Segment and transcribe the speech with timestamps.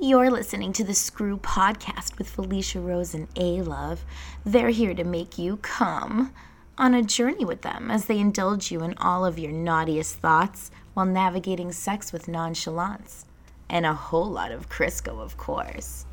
[0.00, 3.98] You're listening to the Screw Podcast with Felicia Rose and ALove.
[4.44, 6.32] They're here to make you come
[6.76, 10.70] on a journey with them as they indulge you in all of your naughtiest thoughts
[10.94, 13.26] while navigating sex with nonchalance.
[13.68, 16.06] And a whole lot of Crisco, of course.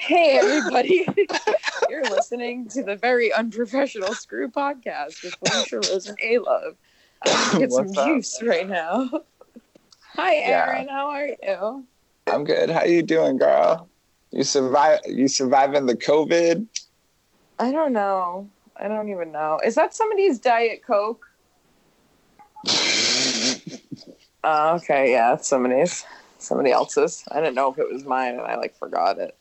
[0.00, 1.06] Hey, everybody.
[1.88, 6.74] You're listening to the very unprofessional Screw Podcast with Felicia Rose and ALove.
[7.24, 8.06] I'm gonna get some up?
[8.06, 9.08] juice right now.
[10.16, 10.66] Hi, Yeah.
[10.74, 10.88] Aaron.
[10.88, 11.84] How are you?
[12.32, 12.70] I'm good.
[12.70, 13.90] How you doing, girl?
[14.30, 15.00] You survive?
[15.06, 16.66] You surviving the COVID?
[17.58, 18.48] I don't know.
[18.74, 19.60] I don't even know.
[19.62, 21.26] Is that somebody's Diet Coke?
[24.42, 26.06] Uh, okay, yeah, somebody's.
[26.38, 27.22] Somebody else's.
[27.30, 29.36] I didn't know if it was mine, and I like forgot it.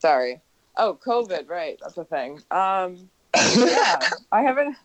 [0.00, 0.40] Sorry.
[0.76, 1.48] Oh, COVID.
[1.48, 2.42] Right, that's a thing.
[2.50, 3.08] Um,
[3.56, 4.00] yeah,
[4.32, 4.76] I haven't.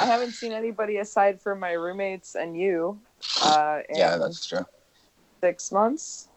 [0.00, 2.98] I haven't seen anybody aside from my roommates and you.
[3.42, 4.64] Uh, in yeah, that's true.
[5.42, 6.28] six months.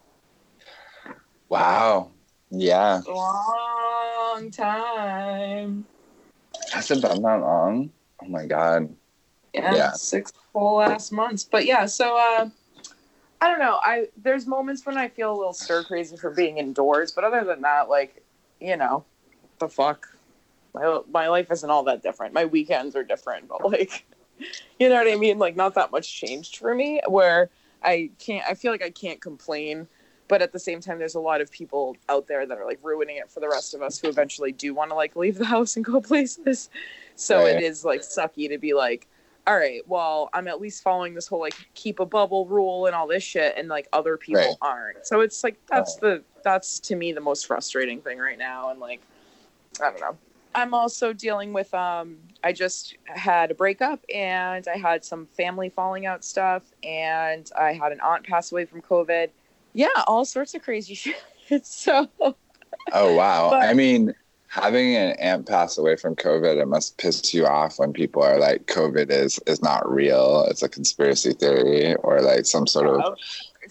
[1.49, 2.11] Wow.
[2.49, 5.85] Yeah, Long time.
[6.71, 7.91] has it been that long?
[8.21, 8.95] Oh my god.
[9.53, 9.91] Yeah, Yeah.
[9.91, 11.43] six whole last months.
[11.43, 12.49] But yeah, so uh,
[13.41, 13.79] I don't know.
[13.83, 17.43] I there's moments when I feel a little stir crazy for being indoors, but other
[17.43, 18.23] than that, like
[18.61, 19.03] you know,
[19.59, 20.07] the fuck.
[20.73, 22.33] My my life isn't all that different.
[22.33, 24.05] My weekends are different, but like,
[24.79, 25.37] you know what I mean.
[25.37, 27.01] Like, not that much changed for me.
[27.07, 27.49] Where
[27.83, 28.45] I can't.
[28.47, 29.87] I feel like I can't complain.
[30.27, 32.79] But at the same time, there's a lot of people out there that are like
[32.83, 35.45] ruining it for the rest of us who eventually do want to like leave the
[35.45, 36.69] house and go places.
[37.15, 37.55] So Right.
[37.55, 39.07] it is like sucky to be like,
[39.45, 42.93] all right, well, I'm at least following this whole like keep a bubble rule and
[42.93, 44.55] all this shit, and like other people Right.
[44.61, 45.05] aren't.
[45.05, 48.79] So it's like that's the that's to me the most frustrating thing right now, and
[48.81, 48.99] like
[49.81, 50.17] I don't know.
[50.53, 55.69] I'm also dealing with um I just had a breakup and I had some family
[55.69, 59.29] falling out stuff and I had an aunt pass away from COVID.
[59.77, 61.65] Yeah, all sorts of crazy shit.
[61.65, 62.09] So
[62.91, 63.51] Oh wow.
[63.51, 64.13] But- I mean,
[64.47, 68.39] having an aunt pass away from COVID, it must piss you off when people are
[68.39, 70.45] like, COVID is is not real.
[70.49, 73.17] It's a conspiracy theory or like some sort of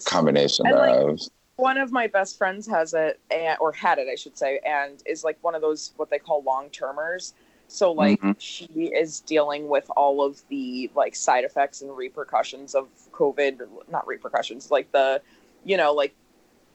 [0.05, 1.19] combination And, like,
[1.57, 5.01] one of my best friends has it and, or had it i should say and
[5.07, 7.33] is like one of those what they call long termers
[7.67, 8.35] so like Mhm.
[8.37, 14.05] she is dealing with all of the like side effects and repercussions of covid not
[14.05, 15.19] repercussions like the
[15.67, 16.15] you know like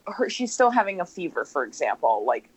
[0.06, 2.48] her she's still having a fever for example like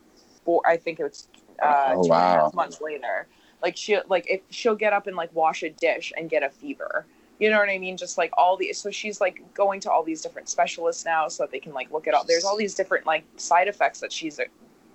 [0.43, 1.27] four i think it's
[1.63, 2.51] uh Oh, two and a half wow.
[2.53, 3.27] months later
[3.63, 6.49] like she like if she'll get up and like wash a dish and get a
[6.49, 7.05] fever
[7.39, 7.97] you know what I mean?
[7.97, 11.43] Just like all the so she's like going to all these different specialists now so
[11.43, 12.23] that they can like look at all.
[12.23, 14.45] There's all these different like side effects that she's uh,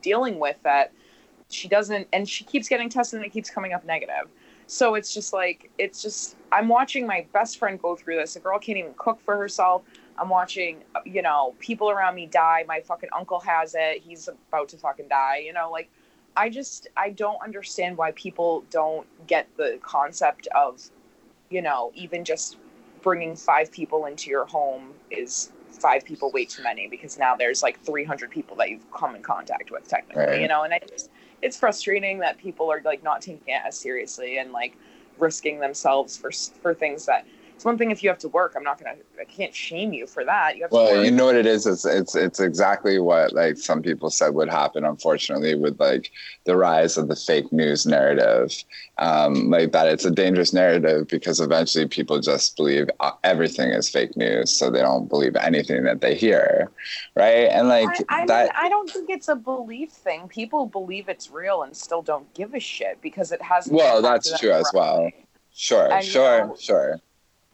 [0.01, 0.93] dealing with that
[1.51, 4.31] she doesn't, and she keeps getting tested and it keeps coming up negative.
[4.67, 8.37] So it's just like it's just I'm watching my best friend go through this.
[8.37, 9.83] A girl can't even cook for herself.
[10.21, 12.65] I'm watching, you know, people around me die.
[12.69, 14.03] My fucking uncle has it.
[14.03, 15.39] He's about to fucking die.
[15.39, 15.89] You know, like
[16.37, 20.83] I just I don't understand why people don't get the concept of
[21.49, 22.59] you know, even just
[23.03, 27.63] bringing five people into your home is five people way too many because now there's
[27.63, 30.41] like 300 people that you've come in contact with technically, Right.
[30.43, 31.11] you know, and I just,
[31.43, 34.77] it's frustrating that people are like not taking it as seriously and like
[35.19, 36.31] risking themselves for
[36.63, 37.27] for things that
[37.61, 38.55] it's one thing if you have to work.
[38.57, 40.57] I'm not gonna, I can't shame you for that.
[40.57, 41.67] You Well, you know what it is?
[41.67, 44.83] It's it's it's exactly what like some people said would happen.
[44.83, 46.11] Unfortunately, with like
[46.47, 48.65] the rise of the fake news narrative,
[48.97, 53.91] um, like that, it's a dangerous narrative because eventually people just believe uh, everything is
[53.91, 56.71] fake news, so they don't believe anything that they hear,
[57.15, 57.51] right?
[57.53, 60.29] And like I, I, that, mean, I don't think it's a belief thing.
[60.29, 63.77] People believe it's real and still don't give a shit because it hasn't.
[63.77, 65.11] well, that's true as well.
[65.53, 66.57] Sure, I sure, know.
[66.59, 67.01] sure.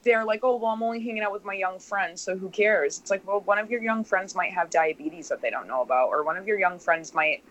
[0.06, 2.99] They're like, oh, well, I'm only hanging out with my young friends, so who cares?
[2.99, 5.83] It's like, well, one of your young friends might have diabetes that they don't know
[5.83, 7.43] about, or one of your young friends might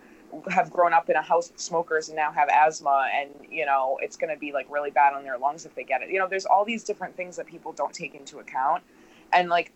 [0.50, 4.00] have grown up in a house of smokers and now have asthma, and you know,
[4.02, 6.10] it's going to be like really bad on their lungs if they get it.
[6.10, 8.84] You know, there's all these different things that people don't take into account,
[9.32, 9.72] and like,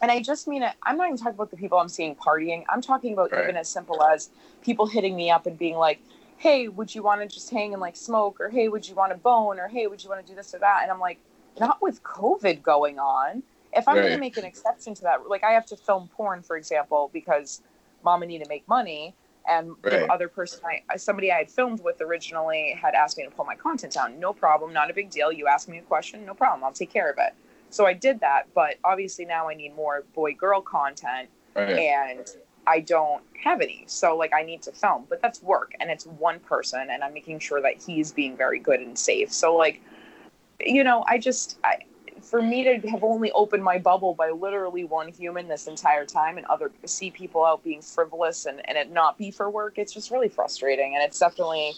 [0.00, 0.72] and I just mean it.
[0.82, 2.64] I'm not even talking about the people I'm seeing partying.
[2.68, 3.44] I'm talking about Right.
[3.44, 4.30] even as simple as
[4.62, 6.00] people hitting me up and being like,
[6.38, 9.12] hey, would you want to just hang and like smoke, or hey, would you want
[9.12, 10.80] to bone, or hey, would you want to do this or that?
[10.82, 11.18] And I'm like
[11.60, 13.42] not with COVID going on.
[13.72, 16.42] If I'm going to make an exception to that, like I have to film porn,
[16.42, 17.62] for example, because
[18.02, 19.14] mama need to make money,
[19.48, 20.00] and Right.
[20.06, 20.60] the other person,
[20.90, 24.18] I somebody I had filmed with originally had asked me to pull my content down.
[24.18, 25.32] No problem, not a big deal.
[25.32, 26.64] You ask me a question, no problem.
[26.64, 27.34] I'll take care of it.
[27.70, 31.78] So I did that, but obviously now I need more boy girl content, Right.
[31.78, 32.26] and
[32.66, 33.84] I don't have any.
[33.86, 37.14] So like I need to film, but that's work and it's one person and I'm
[37.14, 39.32] making sure that he's being very good and safe.
[39.32, 39.80] So like
[40.60, 41.78] you know, I just I
[42.22, 46.36] for me to have only opened my bubble by literally one human this entire time
[46.36, 49.92] and other see people out being frivolous and, and it not be for work it's
[49.92, 50.94] just really frustrating.
[50.94, 51.74] And it's definitely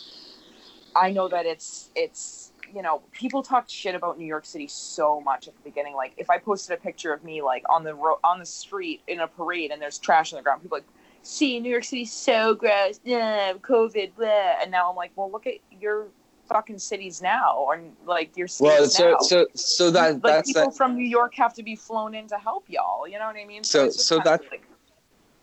[0.97, 5.21] i know that it's it's you know people talked shit about new york city so
[5.21, 5.95] much at the beginning.
[5.95, 9.03] Like if i posted a picture of me like on the road on the street
[9.07, 10.87] in a parade and there's trash on the ground people like
[11.23, 12.99] see new york city's so gross.
[13.05, 14.55] Yeah covid blah.
[14.63, 16.09] and now i'm like well look at your
[16.51, 19.19] fucking cities now, or like your cities well, so now.
[19.21, 22.27] so so that like that's people that, from New York have to be flown in
[22.29, 23.09] to help y'all.
[23.09, 23.65] You know what I mean?
[23.65, 24.65] So- so kind that- like,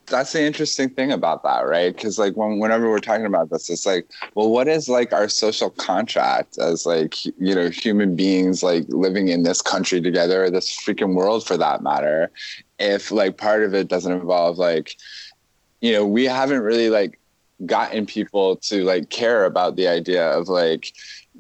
[0.10, 1.94] that's the interesting thing about that, right?
[1.94, 5.28] Because like when whenever we're talking about this, it's like, well, what is like our
[5.28, 10.50] social contract as like you know human beings like living in this country together, or
[10.50, 12.32] this freaking world for that matter,
[12.80, 14.96] if like part of it doesn't involve like,
[15.82, 17.20] you know, we haven't really like
[17.66, 20.94] gotten people to like care about the idea of like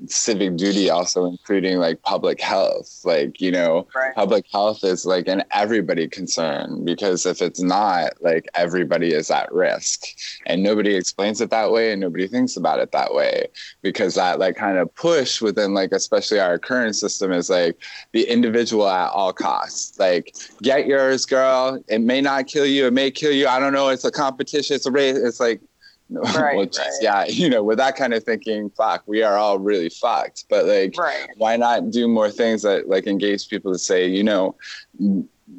[0.06, 3.02] civic duty also including like public health.
[3.04, 4.14] Like you know Right.
[4.16, 9.52] public health is like an everybody concern because if it's not like everybody is at
[9.52, 10.04] risk.
[10.46, 13.48] And nobody explains it that way and nobody thinks about it that way
[13.82, 17.78] because that like kind of push within like especially our current system is like
[18.14, 19.98] the individual at all costs.
[19.98, 21.84] Like get yours girl.
[21.88, 22.86] It may not kill you.
[22.88, 23.48] It may kill you.
[23.48, 23.90] I don't know.
[23.90, 24.76] It's a competition.
[24.76, 25.18] It's a race.
[25.18, 25.60] It's like
[26.10, 26.98] Right, well, geez, right.
[27.02, 30.66] yeah you know with that kind of thinking fuck we are all really fucked but
[30.66, 31.28] like right.
[31.36, 34.56] why not do more things that like engage people to say you know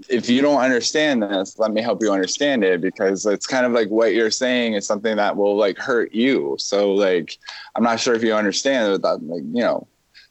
[0.08, 3.72] if you don't understand this let me help you understand it because it's kind of
[3.72, 7.38] like what you're saying is something that will like hurt you so like
[7.76, 9.86] i'm not sure if you understand but that like you know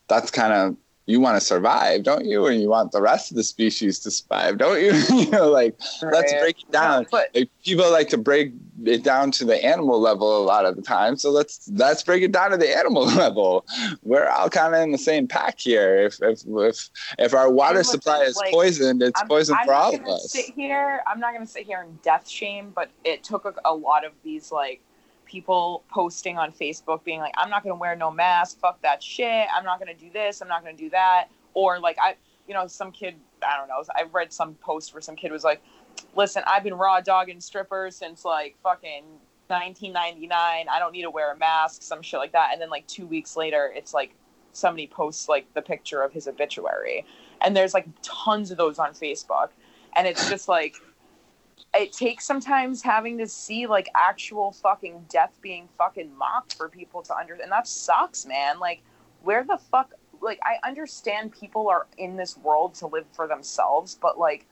[0.08, 0.76] that's kind of
[1.08, 2.46] you want to survive don't you?
[2.46, 4.94] And you want the rest of the species to survive don't you?
[5.18, 7.08] You know like let's break it down.
[7.10, 8.54] But like people like to break
[8.86, 12.22] it down to the animal level a lot of the time so let's let's break
[12.22, 13.66] it down to the animal level.
[14.04, 16.06] We're all kind of in the same pack here.
[16.06, 19.74] If if if, if our water supply is like, poisoned it's I'm, poison I'm for
[19.74, 20.32] all of us.
[20.32, 23.74] Sit here, I'm not gonna sit here and death shame, but it took a, a
[23.74, 24.82] lot of these like
[25.28, 28.60] people posting on Facebook being like, "I'm not gonna wear no mask.
[28.60, 29.48] Fuck that shit.
[29.56, 30.42] I'm not gonna do this.
[30.42, 32.16] I'm not gonna do that." Or like I,
[32.48, 33.16] you know, some kid.
[33.44, 33.84] I don't know.
[33.96, 35.62] I read some post where some kid was like,
[36.16, 39.04] "Listen, I've been raw dogging strippers since like fucking."
[39.50, 42.86] 1999 i don't need to wear a mask some shit like that and then like
[42.86, 44.14] two weeks later it's like
[44.52, 47.06] somebody posts like the picture of his obituary
[47.40, 49.50] and there's like tons of those on facebook
[49.96, 50.76] and it's just like
[51.76, 57.02] it takes sometimes having to see like actual fucking death being fucking mocked for people
[57.04, 57.42] to understand.
[57.42, 58.82] and that sucks man like
[59.24, 59.92] where the fuck
[60.22, 64.46] like i understand people are in this world to live for themselves but like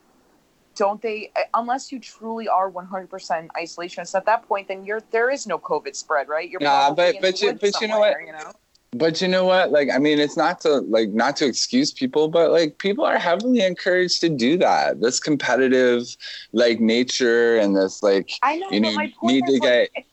[0.76, 3.08] don't they uh, unless you truly are 100%
[3.48, 7.16] isolationist at that point then you're there is no covid spread right you're Nah, but-
[7.22, 8.16] but you- but you know what?
[8.26, 8.52] you know
[8.92, 12.28] but you know what like i mean it's not to like not to excuse people
[12.28, 16.04] but like people are heavily encouraged to do that this competitive
[16.54, 19.92] like nature and this like I know, You need- my point need is to like,
[19.96, 20.06] if-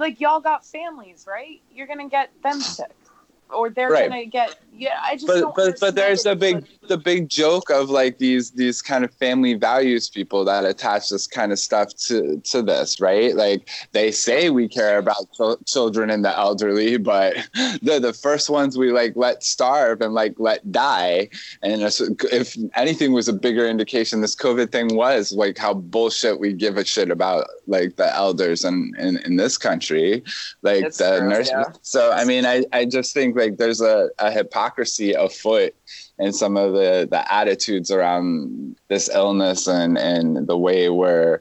[0.00, 1.60] like y'all got families, right?
[1.72, 2.90] You're gonna get them sick,
[3.48, 4.08] or they're Right.
[4.08, 4.56] gonna get.
[4.76, 5.28] Yeah, I just.
[5.28, 9.04] but don't but but there's a big the big joke of like these these kind
[9.04, 13.34] of family values people that attach this kind of stuff to to this right?
[13.34, 17.36] Like they say we care about chil- children and the elderly but
[17.82, 21.28] they're the first ones we like let starve and like let die.
[21.62, 26.52] And if, anything was a bigger indication this covid thing was like how bullshit we
[26.52, 30.22] give a shit about like the elders in in, in this country
[30.62, 31.64] like the true, nurse yeah.
[31.82, 35.74] so i mean i i just think like there's a, a hypocrisy afoot
[36.18, 41.40] in some of the the attitudes around this illness and and the way we're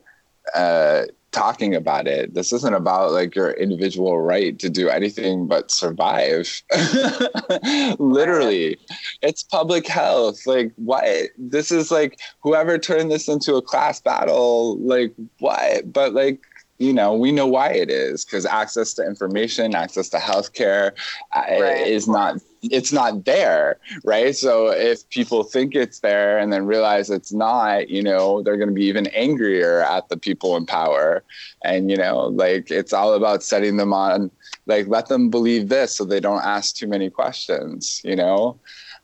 [0.56, 2.36] uh talking about it.
[2.36, 6.62] This isn't about like your individual right to do anything but survive.
[8.00, 8.78] Literally.
[9.22, 10.46] It's public health.
[10.46, 11.04] Like what?
[11.38, 15.92] this is like whoever turned this into a class battle like what?
[15.92, 16.42] But like
[16.78, 20.92] you know we know why it is because access to information access to healthcare
[21.32, 21.88] uh, Right.
[21.88, 24.36] is not it's not there right?
[24.36, 28.70] So if people think it's there and then realize it's not you know they're going
[28.70, 31.24] to be even angrier at the people in power.
[31.64, 34.32] And you know like it's all about setting them on
[34.66, 38.60] like let them believe this so they don't ask too many questions you know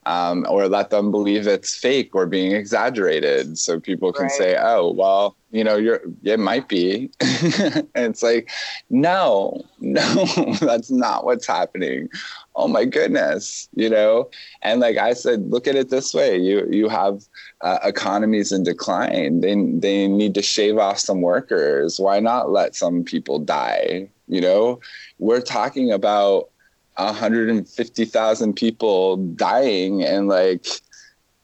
[0.05, 3.57] um, or let them believe it's fake or being exaggerated.
[3.57, 4.31] So people can Right.
[4.31, 7.09] say oh well you know you're it might be.
[7.95, 8.49] And it's like
[8.89, 10.25] no no
[10.61, 12.09] that's not what's happening.
[12.55, 14.29] Oh my goodness you know?
[14.61, 16.37] And like i said look at it this way.
[16.37, 17.23] You you have
[17.61, 19.41] uh, economies in decline.
[19.41, 21.99] They they need to shave off some workers.
[21.99, 24.09] Why not let some people die?
[24.27, 24.79] You know?
[25.19, 26.49] We're talking about
[27.05, 30.65] 150,000 people dying and like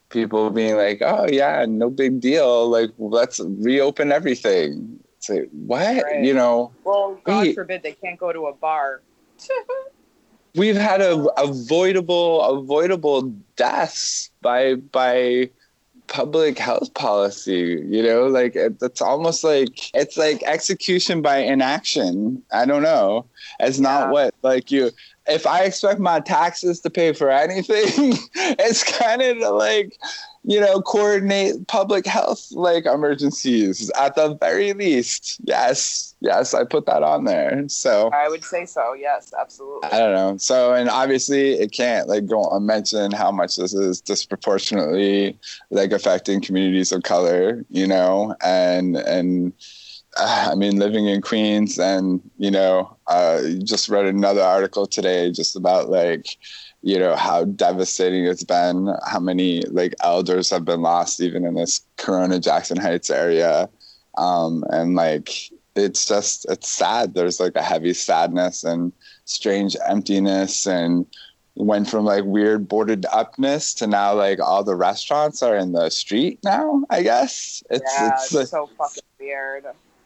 [0.09, 2.69] people being like, "Oh yeah, no big deal.
[2.69, 6.23] Like let's reopen everything." It's like what right.
[6.23, 6.71] you know?
[6.83, 7.55] Well, God wait.
[7.55, 9.01] forbid they can't go to a bar.
[10.55, 13.23] We've had a avoidable avoidable
[13.57, 15.49] deaths by by
[16.07, 22.41] public health policy you know like it, it's almost like it's like execution by inaction
[22.51, 23.25] i don't know
[23.59, 23.83] it's yeah.
[23.83, 24.91] not what like you
[25.27, 29.97] if I expect my taxes to pay for anything, it's kind of like,
[30.43, 35.39] you know, coordinate public health like emergencies at the very least.
[35.43, 37.67] Yes, yes, I put that on there.
[37.67, 38.93] So I would say so.
[38.93, 39.89] Yes, absolutely.
[39.89, 40.37] I don't know.
[40.37, 45.39] So and obviously it can't like go on mention how much this is disproportionately
[45.71, 49.53] like affecting communities of color, you know, and and
[50.17, 55.55] I mean, living in Queens, and you know, uh, just read another article today just
[55.55, 56.37] about like,
[56.81, 61.55] you know, how devastating it's been, how many like elders have been lost even in
[61.55, 63.69] this Corona Jackson Heights area,
[64.17, 65.31] um, and like
[65.75, 67.13] it's just it's sad.
[67.13, 68.93] There's like a heavy sadness and
[69.25, 71.05] strange emptiness, and
[71.55, 75.89] went from like weird boarded upness to now like all the restaurants are in the
[75.89, 76.83] street now.
[76.89, 79.65] I guess it's yeah, it's, it's so fucking weird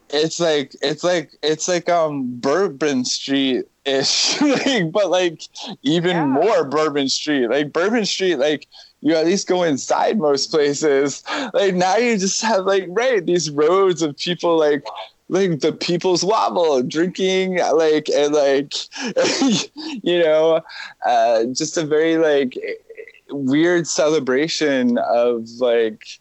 [0.10, 5.42] it's like it's like it's like um Bourbon Street ish, like, but like
[5.84, 6.25] even yeah.
[6.25, 7.48] more Bourbon Street.
[7.48, 8.68] Like Bourbon Street, like
[9.01, 11.24] you at least go inside most places.
[11.54, 14.84] Like now you just have like right these roads of people like
[15.30, 18.74] like the people's wobble drinking like and like
[20.04, 20.62] you know
[21.06, 22.58] uh just a very like
[23.30, 26.20] weird celebration of like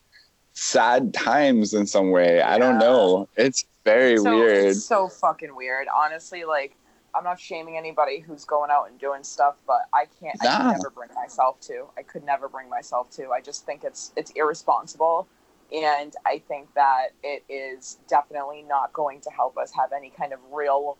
[0.59, 2.37] sad times in some way.
[2.37, 2.53] Yeah.
[2.53, 3.29] I don't know.
[3.37, 4.65] It's very so, weird.
[4.67, 5.87] It's so fucking weird.
[5.95, 6.77] Honestly, like
[7.15, 10.37] I'm not shaming anybody who's going out and doing stuff, but I can't.
[10.43, 10.51] Nah.
[10.51, 11.87] I could never bring myself to.
[11.97, 13.31] I could never bring myself to.
[13.31, 15.27] I just think it's it's irresponsible,
[15.73, 20.33] and I think that it is definitely not going to help us have any kind
[20.33, 20.99] of real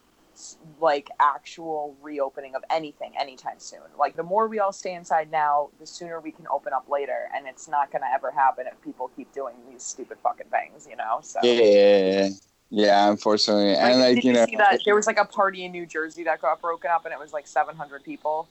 [0.81, 3.81] like actual reopening of anything anytime soon.
[3.99, 7.29] Like the more we all stay inside now, the sooner we can open up later,
[7.35, 10.87] and it's not going to ever happen if people keep doing these stupid fucking things,
[10.89, 11.19] you know.
[11.23, 12.29] So yeah,
[12.71, 15.87] yeah, unfortunately, like, and like you, know, that there was like a party in New
[15.87, 18.47] Jersey that got broken up, and it was like 700 people.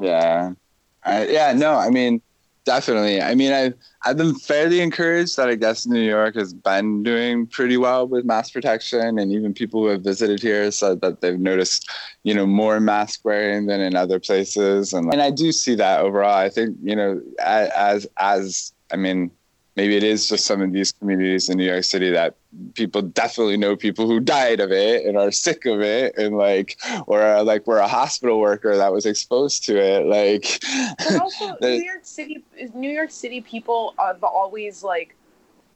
[0.00, 0.52] Yeah,
[1.04, 2.22] I, yeah, no, I mean,
[2.64, 3.20] definitely.
[3.20, 7.48] I mean, I've I've been fairly encouraged that I guess New York has been doing
[7.48, 11.38] pretty well with mask protection, and even people who have visited here said that they've
[11.38, 11.90] noticed,
[12.22, 16.00] you know, more mask wearing than in other places, and and I do see that
[16.02, 16.36] overall.
[16.36, 19.32] I think you know, as as I mean
[19.76, 22.36] maybe it is just some of these communities in New York City that
[22.74, 26.78] people definitely know people who died of it and are sick of it and like
[27.06, 30.60] or like we're a hospital worker that was exposed to it like
[30.98, 35.14] but also the, New York City New York City people have always like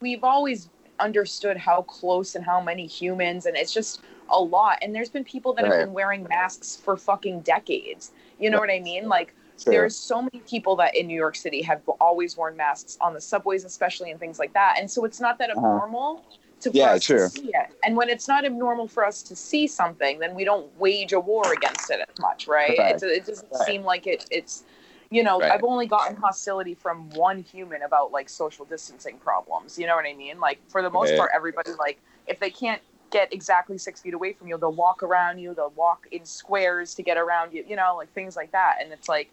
[0.00, 0.68] we've always
[1.00, 4.78] understood how close and how many humans and it's just a lot.
[4.82, 5.72] And there's been people that right.
[5.72, 8.12] have been wearing masks for fucking decades.
[8.38, 9.08] You know what I mean?
[9.08, 9.72] Like Sure.
[9.72, 13.20] There's so many people that in New York City have always worn masks on the
[13.20, 14.76] subways, especially and things like that.
[14.78, 15.60] And so it's not that uh-huh.
[15.60, 16.36] abnormal uh-huh.
[16.62, 17.18] to, yeah, true.
[17.18, 17.70] to see it.
[17.84, 21.20] And when it's not abnormal for us to see something, then we don't wage a
[21.20, 22.76] war against it as much, right?
[22.78, 23.02] right.
[23.02, 23.66] it doesn't right.
[23.66, 24.26] seem like it.
[24.30, 24.64] It's
[25.10, 25.52] you know, right.
[25.52, 29.78] I've only gotten hostility from one human about like social distancing problems.
[29.78, 30.40] You know what I mean?
[30.40, 32.82] Like for the most part, everybody like if they can't
[33.14, 35.54] get exactly six feet away from you, they'll walk around you.
[35.54, 37.64] They'll walk in squares to get around you.
[37.66, 38.78] You know, like things like that.
[38.82, 39.30] And it's like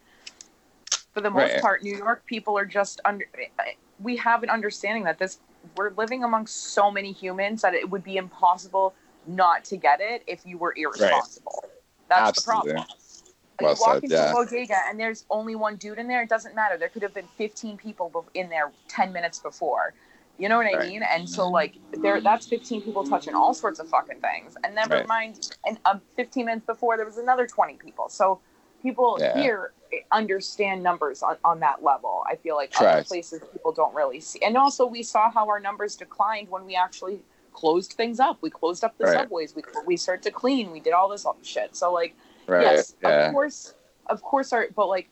[1.13, 1.61] for the most right.
[1.61, 3.25] part, New York people are just under.
[3.99, 5.39] We have an understanding that this
[5.75, 8.93] we're living amongst so many humans that it would be impossible
[9.27, 11.59] not to get it if you were irresponsible.
[11.63, 11.71] Right.
[12.09, 12.69] That's Absolutely.
[12.69, 12.97] the problem.
[13.61, 14.31] Well you walk said, into yeah.
[14.31, 16.23] a bodega and there's only one dude in there.
[16.23, 16.77] It doesn't matter.
[16.77, 19.93] There could have been 15 people in there 10 minutes before.
[20.41, 20.89] You know what I right.
[20.89, 21.03] mean?
[21.03, 24.57] And so like there, that's 15 people touching all sorts of fucking things.
[24.63, 25.07] And never right.
[25.07, 28.09] mind, and um, 15 minutes before there was another 20 people.
[28.09, 28.39] So
[28.81, 29.39] people yeah.
[29.39, 29.73] here
[30.11, 32.23] understand numbers on, on that level.
[32.25, 34.39] I feel like other places people don't really see.
[34.43, 37.19] And also, we saw how our numbers declined when we actually
[37.53, 38.39] closed things up.
[38.41, 39.19] We closed up the right.
[39.19, 39.55] subways.
[39.55, 40.71] We we started to clean.
[40.71, 41.75] We did all this shit.
[41.75, 42.15] So like,
[42.49, 43.27] yes, yeah.
[43.27, 43.75] of course,
[44.07, 45.07] of course, our but like.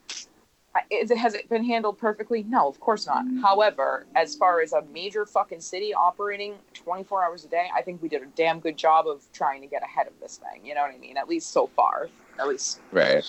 [0.90, 2.44] Is it has it been handled perfectly?
[2.44, 3.26] No, of course not.
[3.26, 3.42] Mm.
[3.42, 8.02] However, as far as a major fucking city operating 24 hours a day, I think
[8.02, 10.66] we did a damn good job of trying to get ahead of this thing.
[10.66, 11.18] You know what I mean?
[11.18, 12.10] At least so far.
[12.40, 12.80] At least.
[12.92, 13.24] Right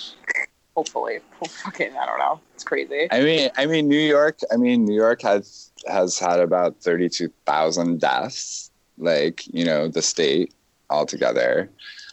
[0.77, 1.19] hopefully
[1.65, 4.95] fucking i don't know it's crazy i mean i mean new york i mean new
[4.95, 10.55] york has has had about 32000 deaths like you know the state
[10.89, 11.69] altogether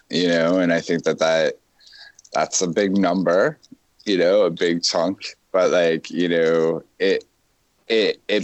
[0.09, 1.59] you know and i think that that
[2.33, 3.57] that's a big number
[4.07, 7.23] you know a big chunk but like you know it
[7.87, 8.43] it it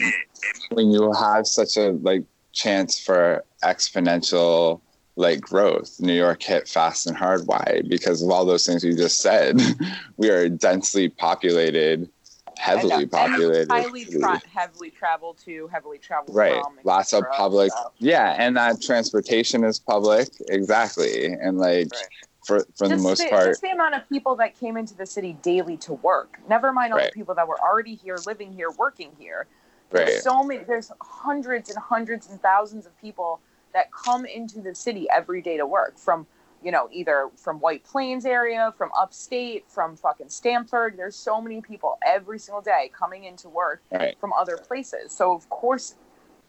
[0.70, 4.80] when you have such a like chance for exponential
[5.16, 6.00] like growth.
[6.00, 7.42] New York hit fast and hard.
[7.46, 7.82] Why?
[7.88, 9.60] Because of all those things you just said.
[10.18, 12.10] we are densely populated,
[12.58, 16.62] heavily uh, populated, highly tra- heavily traveled to, heavily traveled right.
[16.64, 16.80] from.
[16.84, 22.08] Lots of public, So, yeah, and that transportation is public, exactly, and like Right.
[22.46, 25.06] For for the most the, part, just the amount of people that came into the
[25.06, 26.40] city daily to work.
[26.50, 27.12] Never mind all Right.
[27.12, 29.48] the people that were already here, living here, working here.
[29.92, 30.06] right?
[30.08, 30.64] There's so many.
[30.64, 33.40] There's hundreds and hundreds and thousands of people
[33.74, 36.28] that come into the city every day to work from,
[36.64, 40.96] you know, either from White Plains area, from upstate, from fucking Stamford.
[40.98, 44.16] There's so many people every single day coming into work Right.
[44.20, 45.12] from other places.
[45.12, 45.96] So of course,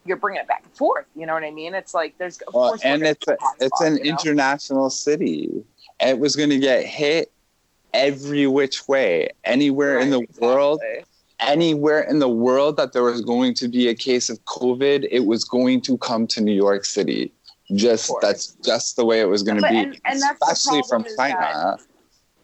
[0.04, 1.06] you're bringing it back and forth.
[1.16, 1.74] You know what I mean?
[1.74, 4.10] It's like there's of Well, course and it's a, it's spots, an you know?
[4.10, 5.64] international city.
[6.04, 7.32] It was going to get hit
[7.94, 10.80] every which way, anywhere in the Right, world.
[11.40, 15.20] Anywhere in the world that there was going to be a case of COVID, it
[15.26, 17.32] was going to come to New York City.
[17.75, 21.16] Just that's just the way it was going to be, and- and especially from that-
[21.16, 21.78] China.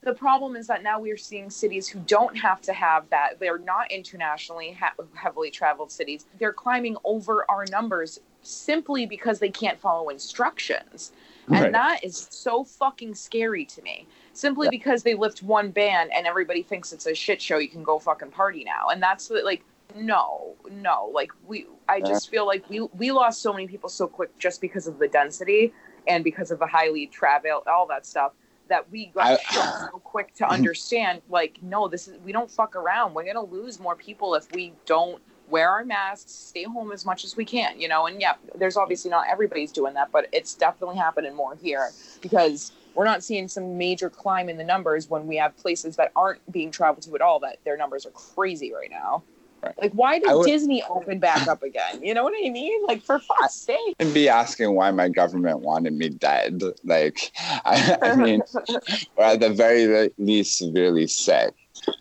[0.02, 3.58] the problem is that now we're seeing cities who don't have to have that they're
[3.58, 9.78] not internationally ha- heavily traveled cities they're climbing over our numbers simply because they can't
[9.78, 11.12] follow instructions
[11.52, 11.72] and Right.
[11.72, 14.70] that is so fucking scary to me simply Yeah.
[14.70, 17.98] because they lift one ban and everybody thinks it's a shit show you can go
[17.98, 19.62] fucking party now and that's the, like
[19.96, 24.06] no no like we i just feel like we we lost so many people so
[24.06, 25.72] quick just because of the density
[26.06, 28.32] and because of the highly travel all that stuff
[28.68, 32.76] that we got I- so quick to understand like no this is we don't fuck
[32.76, 37.04] around we're gonna lose more people if we don't wear our masks stay home as
[37.04, 40.26] much as we can you know and yeah there's obviously not everybody's doing that but
[40.32, 41.90] it's definitely happening more here
[42.20, 46.10] because we're not seeing some major climb in the numbers when we have places that
[46.16, 49.22] aren't being traveled to at all that their numbers are crazy right now
[49.62, 49.74] Right.
[49.78, 53.02] like why did would- disney open back up again you know what i mean like
[53.02, 56.62] for fuck's sake And be asking why my government wanted me dead.
[56.82, 57.30] Like,
[57.66, 58.40] I, I mean,
[59.16, 61.52] or at the very least severely sick.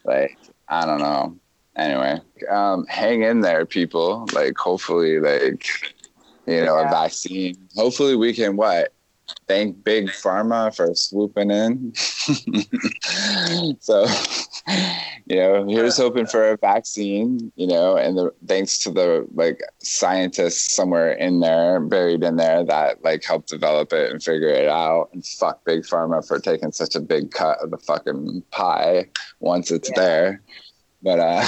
[0.05, 0.37] Like,
[0.69, 1.35] I don't know.
[1.75, 4.27] Anyway, um, hang in there, people.
[4.33, 5.65] Like, hopefully, like,
[6.45, 7.55] you know, a vaccine.
[7.75, 8.93] Hopefully, we can what?
[9.47, 11.93] Thank Big Pharma for swooping in.
[13.79, 14.05] so,
[15.27, 17.51] you know, here's hoping for a vaccine.
[17.55, 22.63] You know, and the thanks to the like scientists somewhere in there, buried in there,
[22.65, 25.09] that like helped develop it and figure it out.
[25.13, 29.69] And fuck Big Pharma for taking such a big cut of the fucking pie once
[29.71, 29.95] it's Yeah.
[30.01, 30.41] there.
[31.01, 31.45] But uh,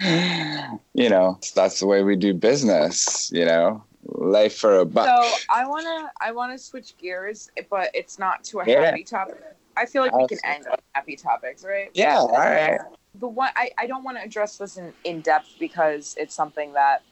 [0.94, 3.30] you know, that's the way we do business.
[3.32, 5.06] You know, life for a buck.
[5.06, 8.84] So I wanna I wanna switch gears, but it's not to a Yeah.
[8.84, 9.36] happy topic.
[9.76, 11.90] I feel like we can end on happy topics, right?
[11.94, 12.80] yeah, all right.
[13.18, 16.72] The one I, I don't want to address this in, in depth because it's something
[16.74, 17.02] that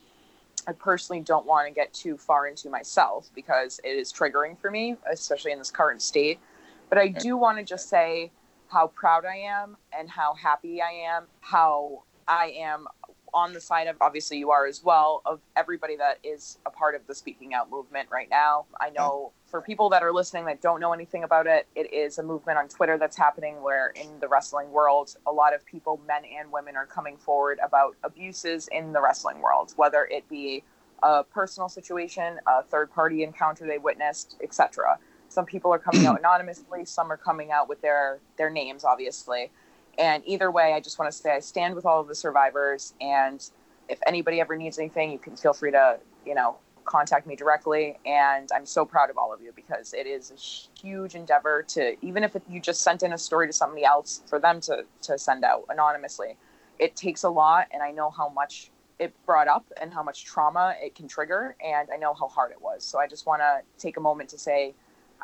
[0.66, 4.70] I personally don't want to get too far into myself because it is triggering for
[4.70, 6.40] me, especially in this current state.
[6.88, 8.30] But I do want to just say
[8.68, 12.86] how proud I am and how happy I am, how I am
[13.34, 16.94] on the side of obviously you are as well of everybody that is a part
[16.94, 18.64] of the speaking out movement right now.
[18.80, 22.18] I know for people that are listening that don't know anything about it, it is
[22.18, 26.00] a movement on Twitter that's happening where in the wrestling world, a lot of people,
[26.06, 30.62] men and women, are coming forward about abuses in the wrestling world, whether it be
[31.02, 34.98] a personal situation, a third party encounter they witnessed, etc.
[35.34, 39.50] Some people are coming out anonymously, some are coming out with their their names, obviously.
[39.98, 42.94] And either way, I just want to say I stand with all of the survivors.
[43.00, 43.44] And
[43.88, 47.98] if anybody ever needs anything, you can feel free to, you know, contact me directly.
[48.06, 51.96] And I'm so proud of all of you because it is a huge endeavor to,
[52.04, 55.18] even if you just sent in a story to somebody else for them to, to
[55.18, 56.36] send out anonymously,
[56.78, 57.68] it takes a lot.
[57.72, 61.56] And I know how much it brought up and how much trauma it can trigger.
[61.64, 62.84] And I know how hard it was.
[62.84, 64.74] So I just want to take a moment to say,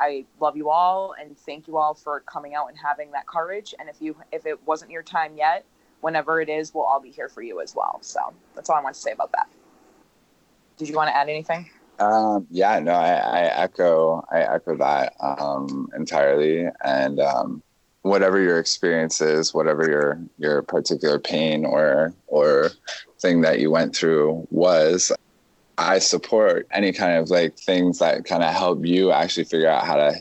[0.00, 3.74] I love you all and thank you all for coming out and having that courage.
[3.78, 5.64] And if you if it wasn't your time yet,
[6.00, 7.98] whenever it is, we'll all be here for you as well.
[8.00, 8.18] So
[8.54, 9.48] that's all I want to say about that.
[10.78, 11.68] Did you want to add anything?
[11.98, 16.66] Um, yeah, no, I, I echo, I echo that um, entirely.
[16.82, 17.62] And um,
[18.02, 22.70] whatever your experience is, whatever your your particular pain or or
[23.20, 25.12] thing that you went through was,
[25.80, 29.86] I support any kind of like things that kind of help you actually figure out
[29.86, 30.14] how to,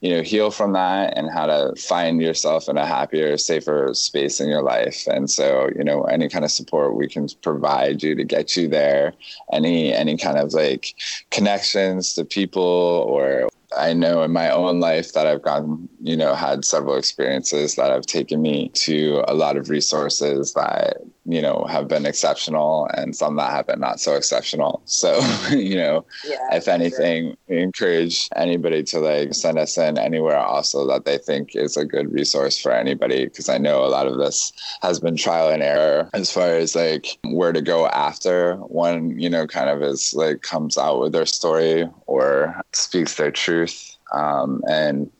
[0.00, 4.40] you know, heal from that and how to find yourself in a happier, safer space
[4.40, 5.06] in your life.
[5.06, 8.68] And so, you know, any kind of support we can provide you to get you
[8.68, 9.12] there,
[9.52, 10.94] any any kind of like
[11.30, 16.34] connections to people or I know in my own life that I've gone, you know,
[16.34, 21.64] had several experiences that have taken me to a lot of resources that, you know
[21.68, 24.82] have been exceptional and some that have been not so exceptional.
[24.84, 30.38] So you know Yeah, if anything we encourage anybody to like send us in anywhere
[30.38, 34.06] also that they think is a good resource for anybody because i know a lot
[34.06, 38.56] of this has been trial and error as far as like where to go after
[38.56, 43.30] one you know kind of is like comes out with their story or speaks their
[43.30, 43.96] truth.
[44.12, 45.10] Um, and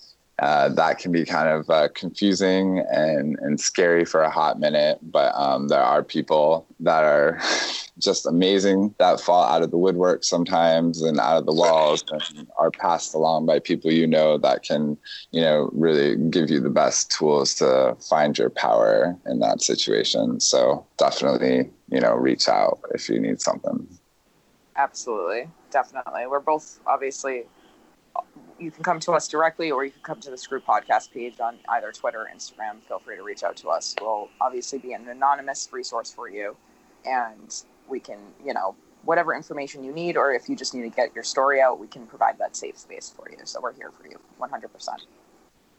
[0.43, 4.99] uh, that can be kind of uh, confusing and, and scary for a hot minute.
[5.01, 7.41] But um, there are people that are
[7.99, 12.49] just amazing that fall out of the woodwork sometimes and out of the walls and
[12.59, 14.99] are passed along by people you know that can,
[15.31, 20.41] you know, really give you the best tools to find your power in that situation.
[20.41, 23.87] So definitely, you know, reach out if you need something.
[24.75, 26.27] absolutely, definitely.
[26.27, 27.45] We're both obviously.
[28.63, 31.41] You can come to us directly, or you can come to the Screw Podcast page
[31.41, 32.81] on either Twitter or Instagram.
[32.89, 33.97] Feel free to reach out to us.
[34.01, 36.57] We'll obviously be an anonymous resource for you,
[37.05, 37.55] and
[37.89, 41.15] we can, you know, whatever information you need, or if you just need to get
[41.15, 43.39] your story out, we can provide that safe space for you.
[43.45, 45.03] So we're here for you, one hundred percent.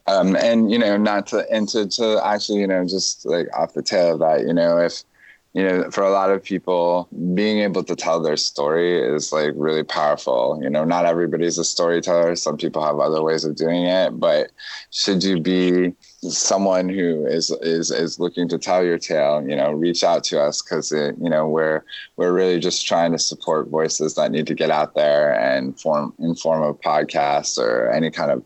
[0.07, 3.73] um, and you know not to and to, to actually you know just like off
[3.73, 5.03] the tail of that you know if
[5.53, 9.51] you know for a lot of people being able to tell their story is like
[9.55, 10.59] really powerful.
[10.61, 12.35] You know not everybody's a storyteller.
[12.35, 14.19] Some people have other ways of doing it.
[14.19, 14.51] But
[14.89, 19.73] should you be someone who is is is looking to tell your tale you know
[19.73, 21.83] reach out to us because you know we're
[22.15, 26.13] we're really just trying to support voices that need to get out there and form
[26.19, 28.43] in form of podcasts or any kind of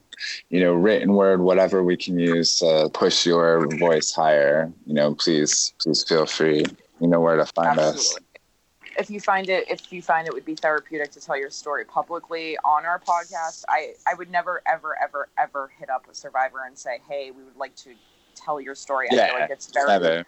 [0.49, 5.13] you know written word whatever we can use to push your voice higher you know
[5.15, 6.63] please please feel free
[6.99, 8.17] you know where to find us
[8.97, 11.85] If you find it, if you find it would be therapeutic to tell your story
[11.85, 16.63] publicly on our podcast, I, I would never, ever, ever, ever hit up a survivor
[16.65, 17.91] and say, "Hey, we would like to
[18.33, 19.87] tell your story." I Yeah, feel like it's very.
[19.87, 20.25] Never.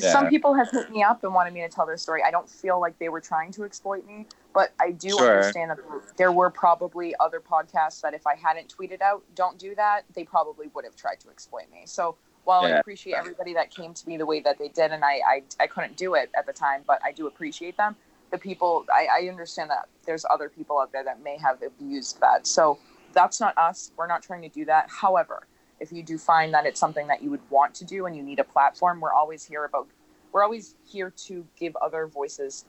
[0.00, 2.22] Some people have hit me up and wanted me to tell their story.
[2.22, 5.26] I don't feel like they were trying to exploit me, but I do Sure.
[5.26, 5.78] understand that
[6.16, 10.24] there were probably other podcasts that if I hadn't tweeted out, "Don't do that," they
[10.24, 11.82] probably would have tried to exploit me.
[11.86, 15.04] So while I appreciate everybody that came to me the way that they did, and
[15.04, 17.96] I, I, I couldn't do it at the time, but I do appreciate them.
[18.30, 22.20] The people, I, I understand that there's other people out there that may have abused
[22.20, 22.46] that.
[22.46, 22.78] So
[23.12, 23.92] that's not us.
[23.96, 24.90] We're not trying to do that.
[24.90, 25.46] However,
[25.80, 28.22] if you do find that it's something that you would want to do and you
[28.22, 29.88] need a platform, we're always here about,
[30.32, 32.66] we're always here to give other voices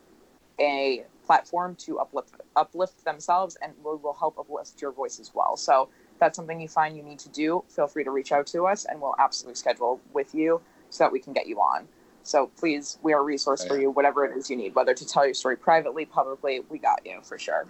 [0.59, 5.57] a platform to uplift uplift themselves and we will help uplift your voice as well.
[5.57, 8.67] So that's something you find you need to do, feel free to reach out to
[8.67, 11.87] us and we'll absolutely schedule with you so that we can get you on.
[12.23, 14.93] So please, we are a resource for oh, you, whatever it is you need, whether
[14.93, 17.67] to tell your story privately, publicly, we got you for sure.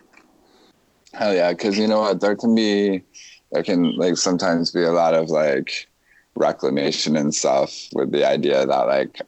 [1.14, 3.04] Hell yeah, because you know what, there can be,
[3.52, 5.88] there can like sometimes be a lot of like
[6.36, 9.22] reclamation and stuff with the idea that like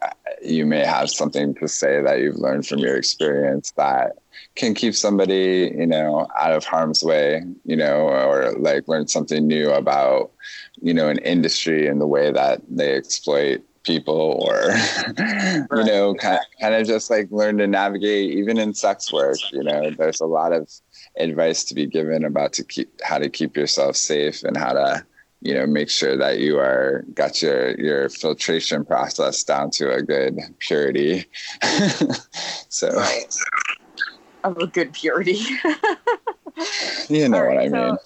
[0.43, 4.17] you may have something to say that you've learned from your experience that
[4.55, 9.47] can keep somebody you know out of harm's way you know or like learn something
[9.47, 10.31] new about
[10.81, 14.73] you know an industry and the way that they exploit people or
[15.77, 19.63] you know kind, kind of just like learn to navigate even in sex work you
[19.63, 19.89] know.
[19.97, 20.69] There's a lot of
[21.17, 25.05] advice to be given about to keep how to keep yourself safe and how to
[25.41, 30.01] you know make sure that you are got your your filtration process down to a
[30.01, 31.25] good purity
[32.69, 33.25] so Right.
[34.43, 35.33] Of a good purity.
[37.09, 37.97] you know All what i so- mean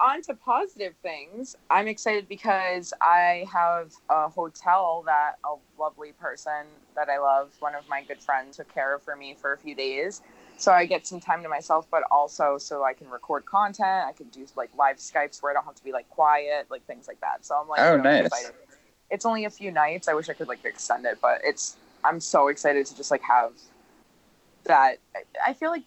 [0.00, 1.54] on to positive things.
[1.70, 6.66] I'm excited because I have a hotel that a lovely person
[6.96, 9.58] that I love, one of my good friends, took care of for me for a
[9.58, 10.20] few days.
[10.62, 14.06] So I get some time to myself, but also so I can record content.
[14.06, 16.86] I can do like live Skypes where I don't have to be like quiet, like
[16.86, 17.44] things like that.
[17.44, 18.26] So I'm like, Oh, really nice.
[18.26, 18.54] excited.
[19.10, 20.06] It's only a few nights.
[20.06, 21.74] I wish I could like extend it, but it's.
[22.04, 23.54] I'm so excited to just like have
[24.66, 24.98] that.
[25.44, 25.82] I feel like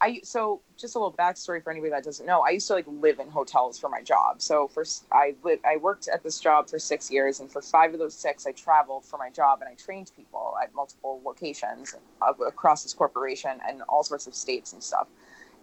[0.00, 2.42] I so just a little backstory for anybody that doesn't know.
[2.42, 4.42] I used to like live in hotels for my job.
[4.42, 7.92] So first, I lived, I worked at this job for six years, and for five
[7.94, 11.94] of those six, I traveled for my job and I trained people at multiple locations
[12.46, 15.08] across this corporation and all sorts of states and stuff.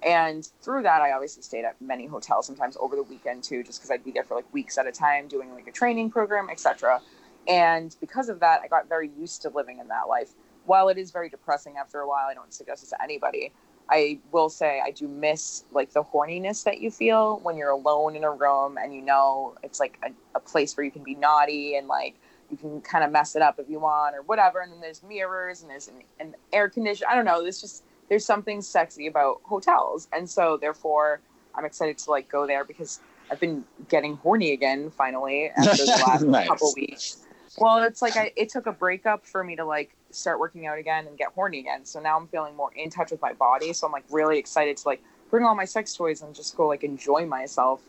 [0.05, 3.79] And through that, I obviously stayed at many hotels, sometimes over the weekend too, just
[3.79, 6.49] because I'd be there for like weeks at a time, doing like a training program,
[6.49, 7.01] etc.
[7.47, 10.31] And because of that, I got very used to living in that life.
[10.65, 13.51] While it is very depressing after a while, I don't suggest it to anybody.
[13.89, 18.15] I will say I do miss like the horniness that you feel when you're alone
[18.15, 21.15] in a room and you know it's like a, a place where you can be
[21.15, 22.15] naughty and like
[22.49, 24.61] you can kind of mess it up if you want or whatever.
[24.61, 27.09] And then there's mirrors and there's an, an air conditioner.
[27.09, 27.41] I don't know.
[27.41, 31.21] There's just there's something sexy about hotels, and so therefore
[31.55, 32.99] I'm excited to like go there because
[33.31, 36.47] I've been getting horny again finally after the last Nice.
[36.47, 37.25] couple weeks.
[37.57, 40.77] Well, it's like I it took a breakup for me to like start working out
[40.77, 41.85] again and get horny again.
[41.85, 43.73] So now I'm feeling more in touch with my body.
[43.73, 46.67] So I'm like really excited to like bring all my sex toys and just go
[46.67, 47.81] like enjoy myself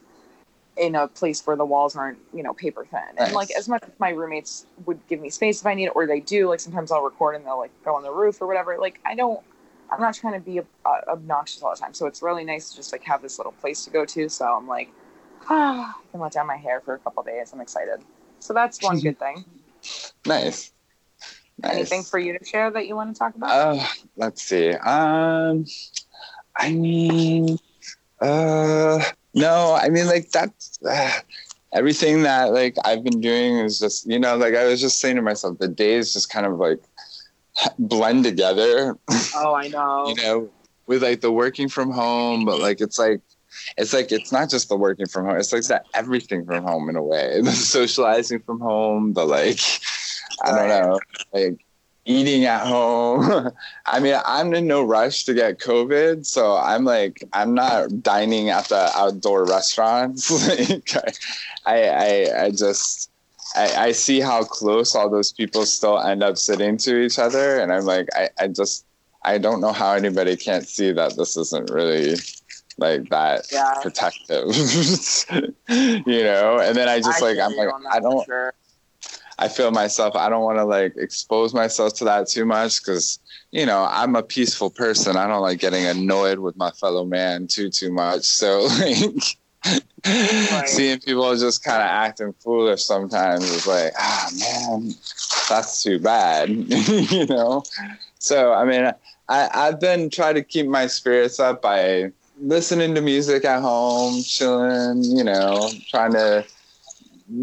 [0.77, 3.01] in a place where the walls aren't you know paper thin.
[3.17, 5.93] And like as much as my roommates would give me space if I need it,
[5.95, 6.49] or they do.
[6.49, 8.77] Like sometimes I'll record and they'll like go on the roof or whatever.
[8.79, 9.41] Like I don't.
[9.91, 10.65] I'm not trying to be uh,
[11.09, 11.95] obnoxious all the time.
[11.95, 14.29] So it's really nice to just like have this little place to go to.
[14.29, 14.91] So I'm like,
[15.49, 17.53] ah, I can let down my hair for a couple days.
[17.53, 18.01] I'm excited.
[18.41, 19.45] So that's one good thing.
[20.27, 20.74] Nice.
[21.63, 21.73] Nice.
[21.73, 23.51] Anything for you to share that you want to talk about?
[23.51, 23.87] Uh,
[24.17, 24.71] let's see.
[24.73, 25.67] Um,
[26.57, 27.59] I mean,
[28.21, 29.03] uh,
[29.35, 31.21] no, I mean, like that's uh,
[31.73, 35.17] everything that like I've been doing is just, you know, like I was just saying
[35.17, 36.81] to myself, the days just kind of like
[37.79, 38.99] blend together,
[39.37, 40.09] oh, I know.
[40.09, 40.51] you know,
[40.87, 43.21] with like the working from home, but like it's like.
[43.79, 45.37] It's like it's not just the working from home.
[45.37, 47.41] It's like that everything from home in a way.
[47.43, 49.61] The socializing from home, the like,
[50.43, 51.01] I don't know,
[51.33, 51.65] like
[52.07, 53.51] eating at home.
[53.87, 58.51] I mean, I'm in no rush to get COVID, so I'm like, I'm not dining
[58.51, 60.31] at the outdoor restaurants.
[60.95, 61.17] like,
[61.67, 63.11] I, I, I just,
[63.57, 67.59] I, I see how close all those people still end up sitting to each other,
[67.61, 68.85] and I'm like, I, I just,
[69.25, 72.17] I don't know how anybody can't see that this isn't really
[72.77, 73.75] like that Yeah.
[73.81, 74.49] protective,
[76.07, 76.59] you know.
[76.59, 78.25] And then I just I like, I'm like, I don't.
[78.25, 78.53] sure.
[79.39, 80.15] I feel myself.
[80.17, 83.19] I don't want to like expose myself to that too much because
[83.51, 85.17] you know I'm a peaceful person.
[85.17, 88.23] I don't like getting annoyed with my fellow man too too much.
[88.25, 88.69] So
[90.05, 94.93] like seeing people just kind of acting foolish sometimes is like, ah man,
[95.49, 97.63] that's too bad, you know.
[98.19, 98.93] So I mean,
[99.29, 104.23] I I've been trying to keep my spirits up by listening to music at home,
[104.23, 106.45] chilling, you know, trying to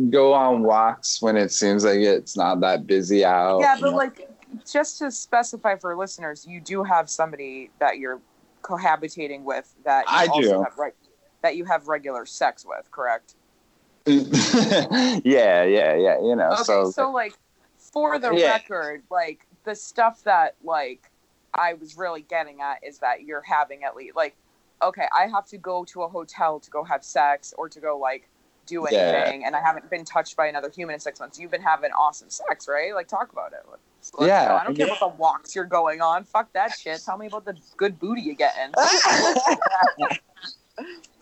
[0.09, 3.59] go on walks when it seems like it's not that busy out.
[3.59, 4.29] Yeah, but like,
[4.71, 8.21] just to specify for listeners, you do have somebody that you're
[8.61, 10.63] cohabitating with that you I also do.
[10.63, 10.93] have reg-
[11.41, 13.35] that you have regular sex with, correct?
[14.05, 16.19] yeah, yeah, yeah.
[16.21, 17.33] You know, Okay, so, so, like,
[17.77, 18.53] for the Yeah.
[18.53, 21.09] record, like the stuff that like
[21.53, 24.35] I was really getting at is that you're having at least like,
[24.81, 27.97] okay, I have to go to a hotel to go have sex or to go
[27.97, 28.29] like
[28.65, 28.99] do Yeah.
[28.99, 31.39] anything, and I haven't been touched by another human in six months.
[31.39, 32.93] You've been having awesome sex, right?
[32.93, 33.59] Like, talk about it.
[33.69, 34.55] Let's- Yeah, go.
[34.55, 34.93] I don't care yeah.
[34.95, 36.23] about the walks you're going on.
[36.23, 37.01] Fuck that shit.
[37.05, 38.73] Tell me about the good booty you're getting.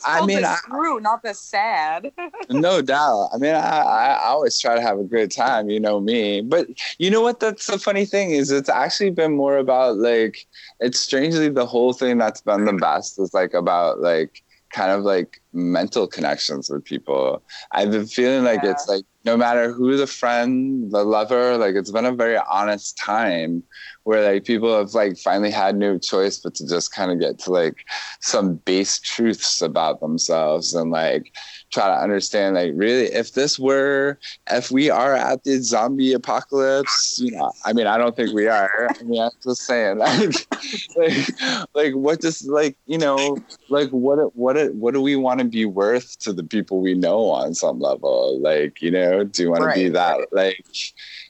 [0.05, 2.11] I mean, I- screw, not the sad.
[2.49, 3.29] no doubt.
[3.33, 5.69] I mean, I I always try to have a good time.
[5.69, 6.67] You know me, but
[6.99, 7.39] you know what?
[7.41, 10.47] That's the funny thing is, it's actually been more about like
[10.79, 15.01] it's strangely the whole thing that's been the best is like about like kind of
[15.03, 17.41] like mental connections with people.
[17.71, 18.71] I've been feeling like Yeah.
[18.71, 22.97] it's like no matter who the friend, the lover, like it's been a very honest
[22.97, 23.63] time
[24.03, 27.37] where like people have like finally had no choice but to just kind of get
[27.39, 27.85] to like
[28.21, 31.33] some base truths about themselves and like
[31.71, 34.17] try to understand like really if this were
[34.49, 38.47] if we are at the zombie apocalypse you know i mean i don't think we
[38.47, 40.47] are i mean i'm just saying like
[40.95, 41.29] like,
[41.73, 43.37] like what does like you know
[43.69, 47.29] like what what what do we want to be worth to the people we know
[47.29, 50.33] on some level like you know do you want to be that right.
[50.33, 50.65] like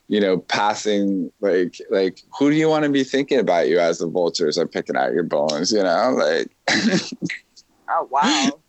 [0.08, 4.00] you know passing like like who do you want to be thinking about you as
[4.00, 6.50] the vultures are picking out your bones you know like
[7.90, 8.60] Oh wow.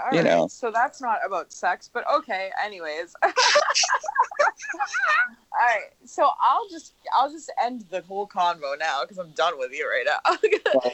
[0.00, 0.48] All You right, know.
[0.48, 2.50] So that's not about sex, but okay.
[2.64, 3.14] Anyways.
[3.22, 3.30] All
[5.60, 5.90] right.
[6.04, 9.88] So I'll just I'll just end the whole convo now because I'm done with you
[9.88, 10.36] right now.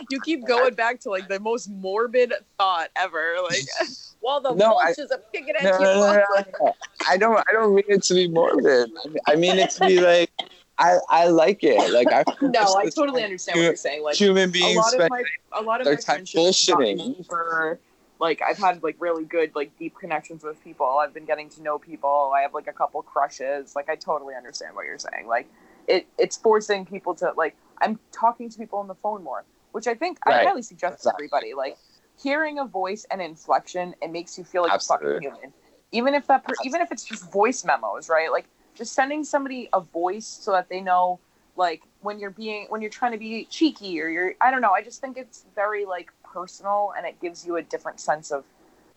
[0.11, 3.37] you keep going back to like the most morbid thought ever.
[3.43, 3.63] Like
[4.21, 6.73] while the No, I- vultures are picking at no, your no, no, no.
[7.09, 7.39] I don't.
[7.49, 8.91] I don't mean it to be morbid.
[9.27, 10.31] I mean- I it to be like,
[10.79, 11.93] I, I like it.
[11.93, 12.25] Like I.
[12.43, 14.03] No, I totally understand what you're saying.
[14.03, 16.67] Like Human beings, a lot of my a lot of their my time friendships
[18.20, 18.42] have gotten bullshitting.
[18.42, 18.42] deeper.
[18.42, 20.87] Like I've had like really good like deep connections with people.
[20.87, 22.33] I've been getting to know people.
[22.35, 23.76] I have like a couple crushes.
[23.76, 25.26] Like I totally understand what you're saying.
[25.26, 25.48] Like
[25.88, 29.87] it it's forcing people to like I'm talking to people on the phone more, which
[29.87, 31.54] I think I highly suggest to everybody.
[31.54, 31.78] Like
[32.22, 35.52] hearing a voice and inflection, it makes you feel like a fucking human.
[35.92, 38.30] Even if that per- even if it's just voice memos, right?
[38.30, 41.20] Like just sending somebody a voice so that they know
[41.56, 44.72] like when you're being when you're trying to be cheeky or you're I don't know,
[44.72, 48.45] I just think it's very like personal and it gives you a different sense of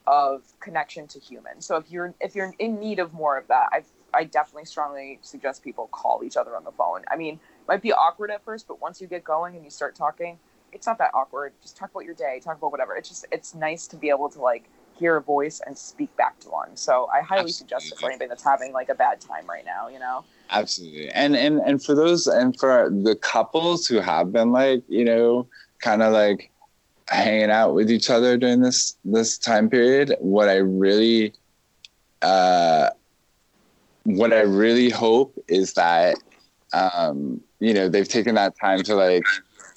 [0.06, 1.62] of connection to human.
[1.62, 5.20] So if you're if you're in need of more of that, I I definitely strongly
[5.22, 7.04] suggest people call each other on the phone.
[7.10, 9.72] I mean, it might be awkward at first, but once you get going and you
[9.72, 10.38] start talking,
[10.72, 11.54] it's not that awkward.
[11.62, 12.96] Just talk about your day, talk about whatever.
[12.96, 16.40] It's just it's nice to be able to like hear a voice and speak back
[16.42, 16.76] to one.
[16.76, 19.88] So I highly suggest it for anybody that's having like a bad time right now.
[19.88, 20.26] You know.
[20.50, 21.10] Absolutely.
[21.10, 25.48] And and and for those and for the couples who have been like, you know,
[25.80, 26.52] kind of like
[27.14, 31.34] hanging out with each other during this this time period, what I really
[32.22, 32.90] uh
[34.04, 36.18] what I really hope is that
[36.74, 39.26] um you know, they've taken that time to like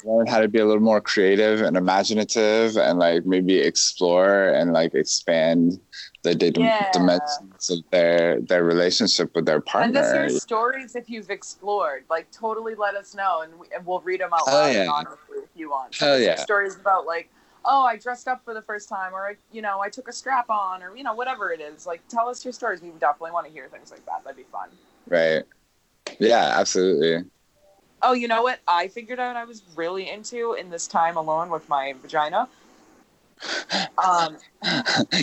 [0.04, 4.72] learn how to be a little more creative and imaginative and like maybe explore and
[4.72, 5.80] like expand
[6.22, 6.90] the Yeah.
[6.92, 10.00] dimensions of their their relationship with their partner.
[10.00, 12.04] And your stories if you've explored.
[12.10, 15.02] Like, totally let us know, and, we, and we'll read them out Hell loud yeah.
[15.56, 15.96] Anonymously if you want.
[15.96, 16.36] Hell yeah.
[16.36, 17.30] stories about like,
[17.64, 20.50] oh, I dressed up for the first time, or you know, I took a strap
[20.50, 21.86] on, or you know, whatever it is.
[21.86, 22.80] Like, tell us your stories.
[22.82, 24.24] We definitely want to hear things like that.
[24.24, 24.68] That'd be fun.
[25.08, 25.44] Right.
[26.18, 27.28] Yeah, absolutely.
[28.02, 28.60] Oh, you know what?
[28.68, 32.48] I figured out I was really into in this time alone with my vagina.
[33.98, 34.36] Um,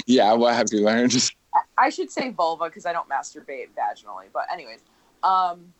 [0.08, 1.14] yeah, what have you learned?
[1.78, 4.26] I should say vulva because I don't masturbate vaginally.
[4.34, 4.80] But anyways,
[5.24, 5.74] um,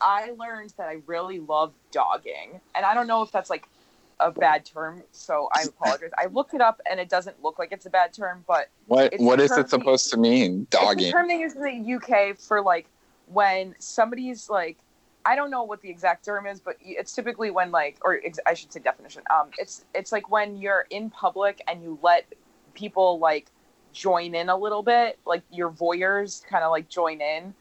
[0.00, 3.66] I learned that I really love dogging, and I don't know if that's like
[4.20, 6.10] a bad term, so I apologize.
[6.18, 9.12] I looked it up, and it doesn't look like it's a bad term, but What
[9.12, 10.66] It's what is it supposed to mean?
[10.70, 12.86] it's a term they use in the UK for like
[13.26, 14.78] when somebody's like.
[15.28, 18.38] I don't know what the exact term is, but it's typically when like, or ex-
[18.46, 19.24] I should say definition.
[19.28, 22.32] Um, it's it's like when you're in public and you let
[22.74, 23.50] people like
[23.92, 27.54] join in a little bit, like your voyeurs kind of like join in,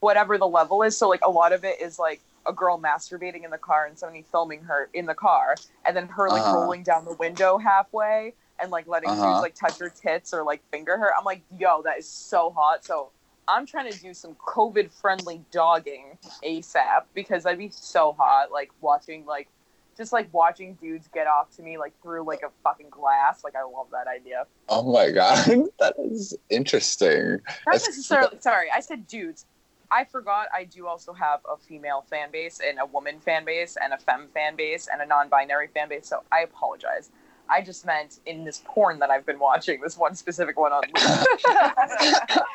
[0.00, 0.96] whatever the level is.
[0.96, 3.98] So like a lot of it is like a girl masturbating in the car and
[3.98, 6.56] somebody filming her in the car, and then her like Uh-huh.
[6.56, 9.26] rolling down the window halfway and like letting Uh-huh.
[9.28, 11.10] dudes like touch her tits or like finger her.
[11.16, 12.84] I'm like, yo, that is so hot.
[12.84, 13.10] So
[13.48, 18.52] I'm trying to do some COVID friendly dogging ASAP because that'd be so hot.
[18.52, 19.48] Like watching like
[19.96, 23.44] just like watching dudes get off to me like through like a fucking glass.
[23.44, 24.46] Like I love that idea.
[24.68, 25.44] Oh my god,
[25.80, 27.40] that is interesting.
[27.66, 28.38] Not necessarily.
[28.40, 29.44] Sorry, I said dudes.
[29.92, 30.48] I forgot.
[30.54, 33.98] I do also have a female fan base and a woman fan base and a
[33.98, 36.08] femme fan base and a non-binary fan base.
[36.08, 37.10] So I apologize.
[37.48, 40.84] I just meant in this porn that I've been watching, this one specific one on.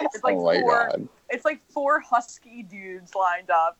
[0.02, 0.88] it's like oh four.
[0.89, 1.08] god.
[1.30, 3.78] It's like four husky dudes lined up,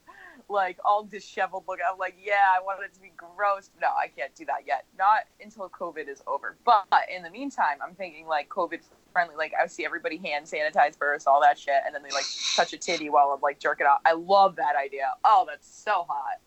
[0.50, 1.86] like all disheveled looking.
[1.91, 3.72] I'm like, yeah, I want it to be gross.
[3.82, 4.86] No, I can't do that yet.
[5.00, 6.56] Not until COVID is over.
[6.63, 8.82] But in the meantime, I'm thinking like COVID
[9.17, 9.36] friendly.
[9.36, 12.25] Like I see everybody hand sanitize first, all that shit, and then they like
[12.56, 13.99] touch a titty while I'm like jerking off.
[14.06, 15.12] I love that idea.
[15.23, 16.39] Oh, that's so hot.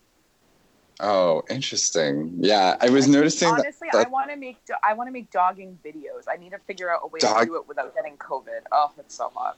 [1.01, 2.35] Oh, interesting.
[2.39, 5.11] Yeah, I was noticing that, Honestly, I that want to make do- I want to
[5.11, 6.23] make dogging videos.
[6.31, 8.61] I need to figure out a way to do it without getting COVID.
[8.71, 9.57] Oh, it's so hot.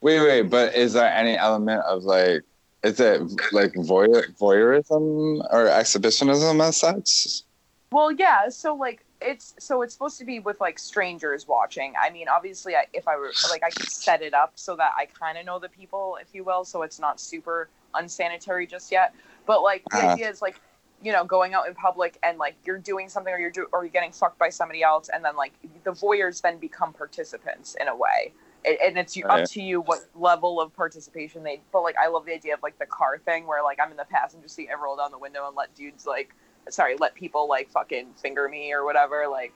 [0.00, 2.42] Wait, wait, but is there any element of like
[2.84, 3.20] is it
[3.50, 7.42] like voyeur, voyeurism or exhibitionism as such?
[7.90, 8.48] Well, yeah.
[8.50, 11.94] So like it's so it's supposed to be with like strangers watching.
[12.00, 14.92] I mean, obviously, I, if I were like I could set it up so that
[14.96, 18.92] I kind of know the people, if you will, so it's not super unsanitary just
[18.92, 19.14] yet.
[19.46, 20.02] But like the Uh-huh.
[20.02, 20.60] idea is like
[21.02, 23.84] you know going out in public and like you're doing something or you're do- or
[23.84, 25.52] you're getting fucked by somebody else, and then like
[25.84, 28.32] the voyeurs then become participants in a way.
[28.64, 29.30] It, and it's Right.
[29.30, 31.60] up to you what level of participation they.
[31.72, 33.96] But like, I love the idea of like the car thing, where like I'm in
[33.96, 36.34] the passenger seat, I roll down the window and let dudes like
[36.70, 39.26] sorry, let people like fucking finger me or whatever.
[39.30, 39.54] Like,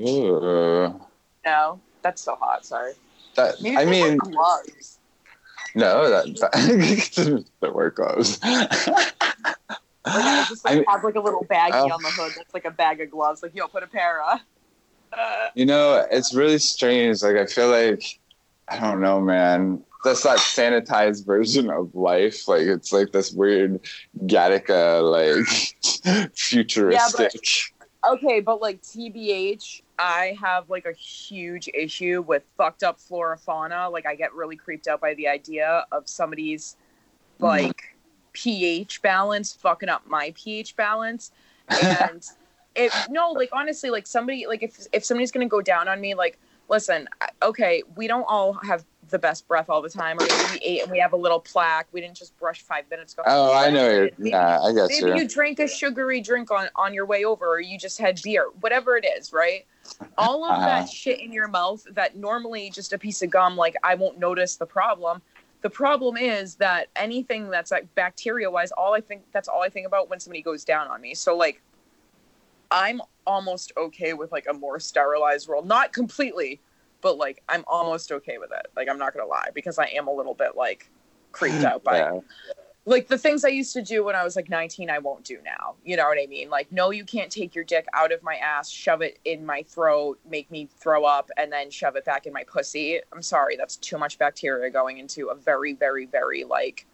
[0.00, 1.00] Ooh.
[1.44, 2.64] no, that's so hot.
[2.66, 2.92] Sorry.
[3.34, 4.98] That Maybe I mean, gloves.
[5.74, 8.38] no, that, that the work gloves.
[10.08, 11.90] Like, I just like I mean- have like a little baggie Oh.
[11.92, 13.42] on the hood that's like a bag of gloves.
[13.42, 14.38] Like, yo, put a pair of.
[15.12, 17.22] Uh, You know, it's really strange.
[17.24, 18.20] Like I feel like
[18.68, 19.82] I don't know, man.
[20.04, 22.46] That's that sanitized version of life.
[22.48, 23.80] Like it's like this weird
[24.26, 27.40] Gattaca like futuristic.
[28.08, 33.88] okay, but like TBH, I have like a huge issue with fucked up flora fauna.
[33.88, 36.76] Like, I get really creeped out by the idea of somebody's
[37.38, 37.96] like
[38.32, 41.32] pH balance fucking up my pH balance.
[41.68, 42.22] And
[42.74, 46.14] it no, like honestly, like somebody like if if somebody's gonna go down on me,
[46.14, 47.08] like listen,
[47.42, 50.82] okay, we don't all have the best breath all the time, or maybe we ate
[50.82, 51.86] and we have a little plaque.
[51.92, 53.22] We didn't just brush five minutes ago.
[53.26, 53.88] oh, I know.
[53.88, 55.16] You're, Maybe- yeah, I guess Maybe you.
[55.24, 58.48] you drank a sugary drink on on your way over, or you just had beer,
[58.60, 59.64] whatever it is, right?
[60.18, 60.66] All of Uh-huh.
[60.66, 64.18] that shit in your mouth that normally just a piece of gum, like I won't
[64.18, 65.22] notice the problem.
[65.62, 69.68] The problem is that anything that's like bacteria wise, all I think that's all I
[69.68, 71.14] think about when somebody goes down on me.
[71.14, 71.60] So like,
[72.70, 76.60] I'm almost okay with like a more sterilized world, not completely,
[77.00, 78.66] but like I'm almost okay with it.
[78.76, 80.90] Like I'm not gonna lie because I am a little bit like
[81.32, 82.20] creeped out by Yeah.
[82.88, 85.38] like the things I used to do when I was like 19, I won't do
[85.44, 85.74] now.
[85.84, 86.48] You know what I mean?
[86.48, 89.62] Like, no, you can't take your dick out of my ass, shove it in my
[89.64, 93.00] throat, make me throw up, and then shove it back in my pussy.
[93.12, 96.86] I'm sorry, that's too much bacteria going into a very, very, very like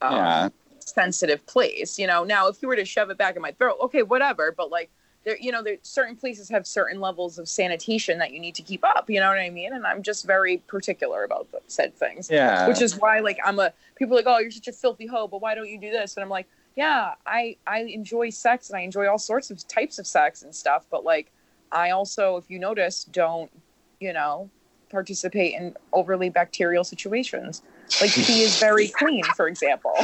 [0.00, 0.48] um, Yeah.
[0.78, 1.98] sensitive place.
[1.98, 4.50] You know, now if you were to shove it back in my throat, okay, whatever.
[4.56, 4.90] But like,
[5.24, 8.62] there, you know, there certain places have certain levels of sanitation that you need to
[8.62, 9.08] keep up.
[9.08, 9.72] You know what I mean?
[9.72, 12.68] And I'm just very particular about the, said things Yeah.
[12.68, 15.40] which is why like i'm a people like oh you're such a filthy hoe but
[15.40, 16.46] why don't you do this and i'm like
[16.76, 20.54] yeah i i enjoy sex and i enjoy all sorts of types of sex and
[20.54, 21.32] stuff but like
[21.72, 23.50] i also if you notice don't
[23.98, 24.48] you know
[24.90, 27.62] participate in overly bacterial situations
[28.00, 29.94] like pee is very clean for example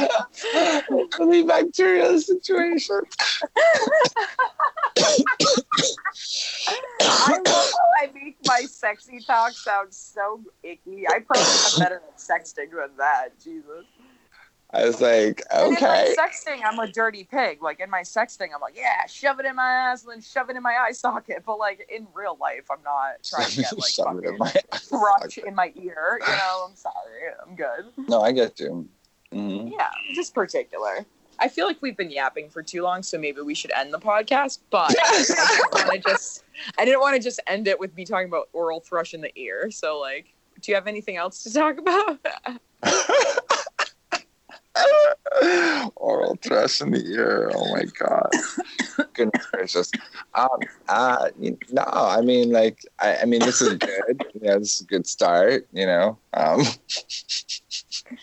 [1.19, 3.01] really bacterial situation.
[6.99, 11.95] i love how i make my sexy talk sound so icky i probably am better
[12.07, 13.85] at sexting than that jesus
[14.73, 15.81] I was like, okay.
[15.81, 17.61] my sexting, I'm a dirty pig.
[17.61, 20.49] Like in my sexting, I'm like, yeah, shove it in my ass and then shove
[20.49, 21.43] it in my eye socket.
[21.45, 24.53] But like in real life, I'm not trying to get like Shove it in my
[24.71, 26.19] thrush in my ear.
[26.21, 26.93] You know, I'm sorry.
[27.45, 28.07] I'm good.
[28.07, 28.87] No, I get you.
[29.33, 29.71] Mhm.
[29.77, 31.05] Yeah, just particular.
[31.41, 33.99] I feel like we've been yapping for too long, so maybe we should end the
[33.99, 34.59] podcast.
[34.69, 36.43] But I didn't want to just,
[36.77, 39.31] I didn't want to just end it with me talking about oral thrush in the
[39.37, 39.71] ear.
[39.71, 42.19] So like, do you have anything else to talk about?
[45.95, 47.51] Oral thrush in the ear.
[47.53, 48.29] Oh my god.
[49.13, 49.91] Goodness gracious.
[50.35, 50.49] Um,
[50.89, 54.25] uh, no, I mean, like, I, I mean, this is good.
[54.41, 55.67] Know, this is a good start.
[55.71, 56.17] You know.
[56.33, 56.63] Um,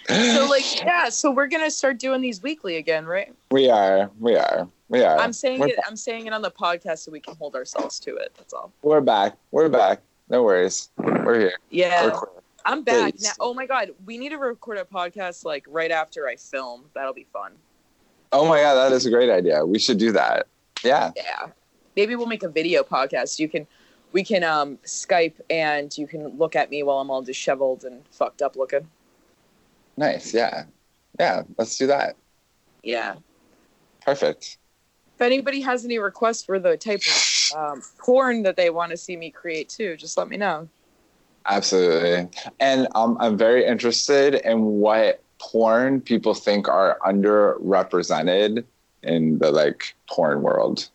[0.09, 1.09] so like, yeah.
[1.11, 3.33] So we're gonna start doing these weekly again, right?
[3.53, 5.19] we are, we are, we are.
[5.19, 5.79] I'm saying we're, it.
[5.87, 8.35] I'm saying it on the podcast so we can hold ourselves to it.
[8.37, 8.73] That's all.
[8.83, 9.37] We're back.
[9.53, 10.01] We're back.
[10.29, 10.91] No worries.
[10.99, 11.59] We're here.
[11.71, 12.38] Yeah, We're.
[12.65, 13.23] I'm back Please.
[13.25, 13.33] now.
[13.41, 16.85] Oh my god, we need to record a podcast like right after I film.
[16.95, 17.53] That'll be fun.
[18.33, 19.65] Oh my god, that is a great idea.
[19.65, 20.47] We should do that.
[20.85, 21.13] Yeah.
[21.17, 21.47] Yeah,
[21.97, 23.39] maybe we'll make a video podcast.
[23.39, 23.67] You can,
[24.13, 28.03] we can um Skype and you can look at me while I'm all disheveled and
[28.11, 28.89] fucked up looking.
[29.97, 30.35] Nice.
[30.35, 30.65] Yeah.
[31.19, 31.43] Yeah.
[31.57, 32.17] Let's do that.
[32.83, 33.17] Yeah.
[34.05, 34.59] Perfect.
[35.17, 38.97] If anybody has any requests for the type of um, porn that they want to
[38.97, 40.69] see me create too, just let me know.
[41.49, 42.29] Absolutely.
[42.61, 48.65] And um, I'm very interested in what porn people think are underrepresented
[49.03, 50.89] in the like porn world.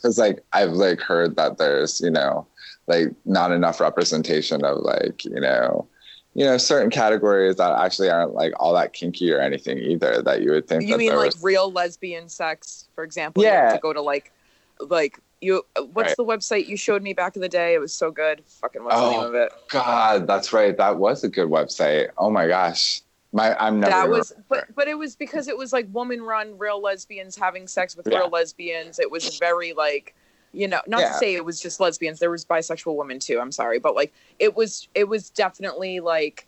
[0.00, 2.46] Cause like I've like heard that there's, you know,
[2.86, 5.86] like not enough representation of like, you know,
[6.34, 10.40] you know, certain categories that actually aren't like all that kinky or anything either that
[10.40, 13.42] you would think You mean like was real lesbian sex, for example?
[13.42, 13.72] Yeah.
[13.72, 14.32] to go to like,
[14.78, 15.64] like you.
[15.76, 16.16] Uh, what's Right.
[16.16, 17.74] the website you showed me back in the day?
[17.74, 18.42] It was so good.
[18.60, 19.52] Fucking what's the name Oh, of it?
[19.68, 20.76] God, that's right.
[20.76, 22.10] That was a good website.
[22.18, 23.02] Oh my gosh.
[23.32, 26.56] My I'm never that was, but but it was because it was like woman run,
[26.56, 28.18] real lesbians having sex with Yeah.
[28.18, 28.98] real lesbians.
[28.98, 30.14] It was very like,
[30.52, 31.08] you know, not Yeah.
[31.08, 32.20] to say it was just lesbians.
[32.20, 33.38] There was bisexual women too.
[33.38, 36.46] I'm sorry, but like it was, it was definitely like,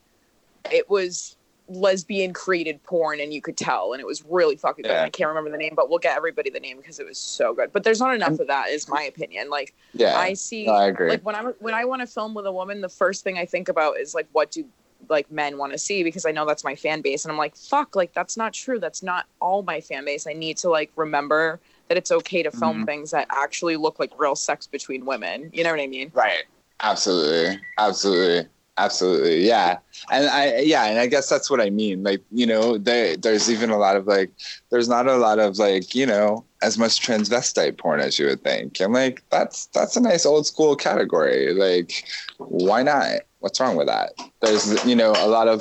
[0.71, 1.37] it was
[1.71, 5.05] lesbian created porn and you could tell and it was really fucking good Yeah.
[5.05, 7.55] i can't remember the name but we'll get everybody the name because it was so
[7.55, 10.19] good but there's not enough of that is my opinion like yeah.
[10.19, 11.09] i see no, I agree.
[11.09, 13.47] like when i when i want to film with a woman the first thing i
[13.47, 14.65] think about is like what do
[15.09, 17.57] like men want to see because i know that's my fan base and i'm like
[17.57, 20.91] fuck like that's not true that's not all my fan base i need to like
[20.97, 22.87] remember that it's okay to film Mhm.
[22.87, 26.43] things that actually look like real sex between women you know what i mean Right.
[26.83, 27.61] Absolutely.
[27.79, 28.49] Absolutely.
[28.79, 29.47] Absolutely.
[29.47, 29.79] Yeah.
[30.11, 32.03] And I yeah, and I guess that's what I mean.
[32.03, 34.31] Like, you know, there there's even a lot of like
[34.71, 38.43] there's not a lot of like, you know, as much transvestite porn as you would
[38.43, 38.81] think.
[38.81, 41.53] And like that's that's a nice old school category.
[41.53, 42.05] Like,
[42.39, 43.21] why not?
[43.41, 44.13] What's wrong with that?
[44.41, 45.61] There's you know, a lot of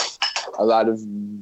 [0.58, 1.00] a lot of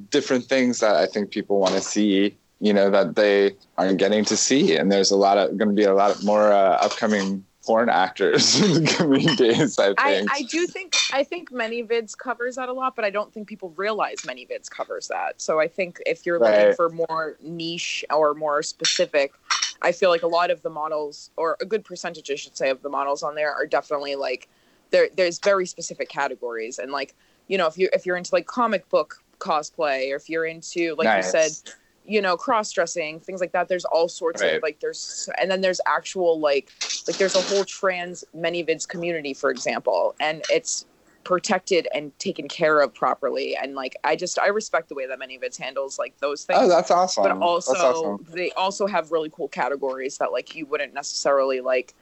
[0.09, 4.25] different things that I think people want to see, you know, that they aren't getting
[4.25, 4.75] to see.
[4.75, 8.59] And there's a lot of going to be a lot more uh, upcoming porn actors
[8.63, 9.77] in the coming days.
[9.77, 10.31] I I, think.
[10.33, 13.73] I do think I think ManyVids covers that a lot, but I don't think people
[13.75, 15.41] realize ManyVids covers that.
[15.41, 19.33] So I think if you're looking for more niche or more specific,
[19.81, 22.69] I feel like a lot of the models, or a good percentage, I should say,
[22.69, 24.47] of the models on there are definitely like
[24.91, 25.09] there.
[25.15, 27.15] There's very specific categories, and like
[27.49, 30.95] you know, if you if you're into like comic book cosplay, or if you're into
[30.97, 31.25] like Nice.
[31.25, 31.73] you said,
[32.07, 33.67] you know, cross dressing, things like that.
[33.67, 34.55] There's all sorts Right.
[34.55, 36.71] of like there's and then there's actual like
[37.07, 40.85] like there's a whole trans ManyVids community, for example, and it's
[41.25, 43.57] protected and taken care of properly.
[43.57, 46.59] And like I just I respect the way that ManyVids handles like those oh, things.
[46.63, 47.23] Oh, that's awesome.
[47.23, 48.25] but also awesome.
[48.29, 51.93] they also have really cool categories that like you wouldn't necessarily like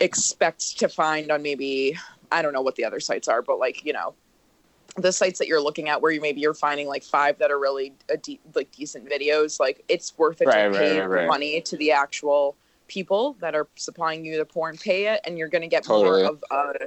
[0.00, 1.96] expect to find on maybe
[2.32, 4.14] I don't know what the other sites are, but like, you know,
[4.96, 7.58] the sites that you're looking at where you maybe you're finding like five that are
[7.58, 11.26] really a de- like decent videos like it's worth it Right, to pay right, right,
[11.28, 12.56] money to the actual
[12.88, 16.22] people that are supplying you the porn pay it and you're going to get Totally.
[16.22, 16.86] more of uh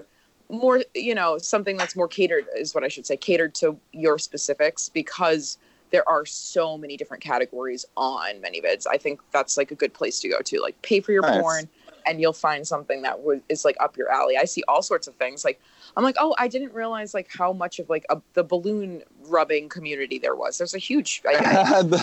[0.49, 4.18] more you know something that's more catered is what i should say catered to your
[4.18, 5.57] specifics because
[5.91, 8.86] there are so many different categories on many ManyVids.
[8.89, 10.62] I think that's like a good place to go to.
[10.62, 11.41] Like pay for your Nice.
[11.41, 11.70] porn
[12.05, 14.38] and you'll find something that would is like up your alley.
[14.38, 15.43] I see all sorts of things.
[15.43, 15.60] Like
[15.98, 19.70] I'm like, oh, I didn't realize like how much of like a, the balloon rubbing
[19.70, 20.58] community there was.
[20.58, 21.22] There's a huge.
[21.28, 21.36] I,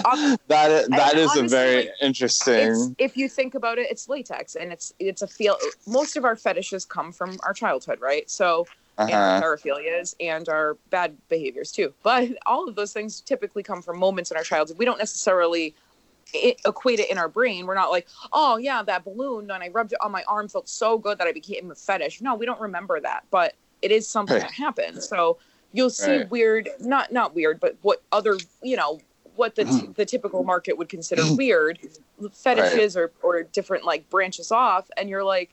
[0.04, 2.94] I, that is, that and is a very like, interesting.
[2.98, 5.56] if you think about it, it's latex and it's it's a feel.
[5.86, 8.28] Most of our fetishes come from our childhood, right?
[8.30, 8.66] So
[8.98, 9.16] and Uh-huh.
[9.44, 11.92] our paraphilias and our bad behaviors too.
[12.02, 14.78] But all of those things typically come from moments in our childhood.
[14.78, 15.74] We don't necessarily
[16.34, 17.66] i equate it in our brain.
[17.66, 20.68] We're not like, oh yeah, that balloon and I rubbed it on my arm felt
[20.68, 22.20] so good that I became a fetish.
[22.20, 24.42] No, we don't remember that, but it is something Right.
[24.42, 25.08] that happens.
[25.08, 25.38] So
[25.72, 26.30] you'll see Right.
[26.30, 29.00] weird, not not weird, but what other you know
[29.36, 29.92] what the t- mm-hmm.
[29.92, 31.36] the typical market would consider mm-hmm.
[31.36, 31.78] weird
[32.32, 35.52] fetishes or or different like branches off, and you're like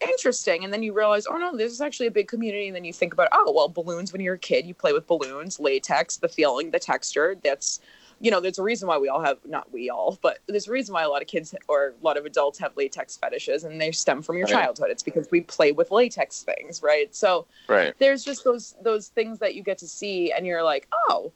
[0.00, 2.84] interesting and then you realize oh no this is actually a big community and then
[2.84, 6.16] you think about oh well balloons when you're a kid you play with balloons latex
[6.18, 7.80] the feeling the texture that's
[8.20, 10.72] you know there's a reason why we all have not we all but there's a
[10.72, 13.80] reason why a lot of kids or a lot of adults have latex fetishes and
[13.80, 14.52] they stem from your Right.
[14.52, 14.90] childhood.
[14.90, 17.14] It's because we play with latex things right?
[17.14, 17.94] So right.
[17.98, 21.32] there's just those those things that you get to see and you're like oh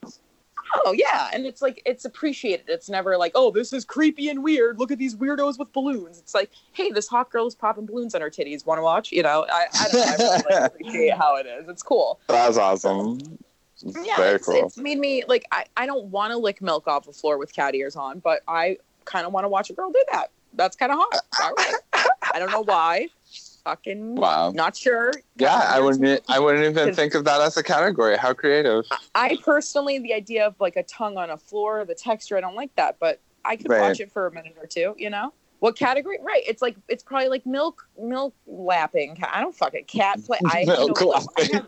[0.84, 1.30] oh yeah.
[1.32, 2.66] And it's like it's appreciated.
[2.68, 4.78] It's never like oh this is creepy and weird.
[4.78, 6.18] Look at these weirdos with balloons.
[6.18, 8.66] It's like hey this hot girl is popping balloons on her titties.
[8.66, 9.10] Want to watch?
[9.12, 10.02] You know i, I don't know.
[10.02, 11.68] I really like, appreciate how it is.
[11.68, 12.20] It's cool.
[12.28, 13.18] That's awesome.
[13.82, 14.66] Yeah very it's, cool.
[14.66, 17.54] it's made me like i, I don't want to lick milk off the floor with
[17.54, 20.76] cat ears on but i kind of want to watch a girl do that that's
[20.76, 21.74] kind of hot All right.
[22.34, 23.08] i don't know why
[23.64, 24.50] fucking Wow.
[24.52, 26.22] not sure Yeah, I wouldn't.
[26.28, 28.16] I wouldn't even think of that as a category.
[28.16, 28.86] How creative.
[29.14, 32.54] I personally, the idea of like a tongue on a floor, the texture, I don't
[32.56, 33.80] like that, but I could Right.
[33.82, 35.34] watch it for a minute or two, you know?
[35.58, 36.18] What category?
[36.22, 36.42] Right.
[36.46, 39.18] It's like, it's probably like milk, milk lapping.
[39.30, 40.38] I don't fucking cat play.
[40.46, 41.12] I, Milk clue.
[41.12, 41.66] I, have,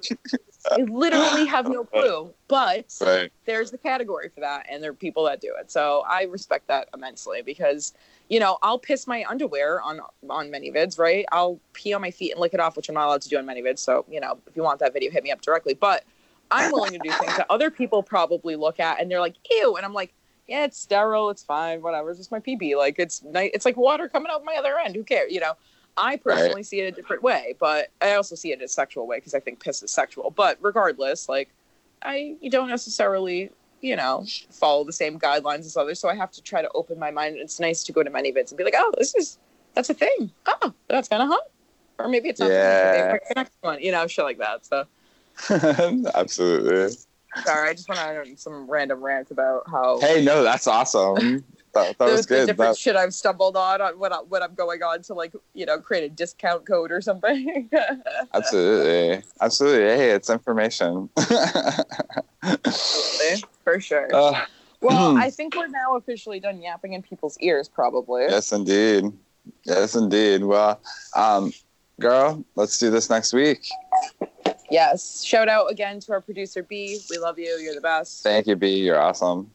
[0.70, 3.32] I literally have no clue, but Right.
[3.44, 5.70] there's the category for that, and there are people that do it.
[5.70, 7.92] So I respect that immensely because,
[8.28, 11.24] you know, I'll piss my underwear on on ManyVids, right?
[11.32, 13.38] I'll pee on my feet and lick it off, which I'm not allowed to do
[13.38, 13.78] on ManyVids.
[13.78, 15.74] So you know, if you want that video, hit me up directly.
[15.74, 16.04] But
[16.50, 19.76] I'm willing to do things that other people probably look at and they're like, ew,
[19.76, 20.12] and I'm like.
[20.48, 21.30] Yeah, it's sterile.
[21.30, 21.80] It's fine.
[21.80, 22.10] Whatever.
[22.10, 22.76] It's just my PB.
[22.76, 23.52] Like it's nice.
[23.54, 24.96] It's like water coming out my other end.
[24.96, 25.30] Who cares?
[25.30, 25.52] You know.
[25.96, 29.18] I personally see it a different way, but I also see it a sexual way
[29.18, 30.30] because I think piss is sexual.
[30.30, 31.50] But regardless, like
[32.02, 35.98] I you don't necessarily, you know, follow the same guidelines as others.
[36.00, 37.36] So I have to try to open my mind.
[37.36, 39.38] It's nice to go to ManyVids and be like, oh, this is
[39.74, 40.30] that's a thing.
[40.46, 41.42] Oh, that's kind of hot.
[41.98, 42.50] Or maybe it's not.
[42.50, 43.12] Yeah.
[43.12, 44.64] The next one, you know, shit like that.
[44.66, 44.86] So
[46.14, 46.96] Absolutely.
[47.44, 51.44] sorry, I just went on some random rant about how Hey, no, that's awesome.
[51.72, 52.46] That, that the, was the good.
[52.46, 55.32] different That, shit I've stumbled on, on when, I, when I'm going on to like
[55.54, 57.70] you know create a discount code or something.
[58.34, 59.22] absolutely.
[59.40, 59.84] Absolutely.
[59.96, 61.08] Hey, it's information.
[62.42, 64.08] Absolutely, for sure.
[64.12, 64.44] Uh,
[64.80, 65.16] well.
[65.20, 68.22] I think we're now officially done yapping in people's ears, probably.
[68.22, 69.04] yes, indeed.
[69.64, 70.42] Yes, indeed.
[70.44, 70.80] Well,
[71.14, 71.52] um,
[72.00, 73.60] girl, let's do this next week.
[74.70, 75.24] Yes.
[75.24, 77.00] Shout out again to our producer B.
[77.10, 77.58] We love you.
[77.62, 78.22] You're the best.
[78.22, 78.76] Thank you, B.
[78.76, 79.50] You're awesome.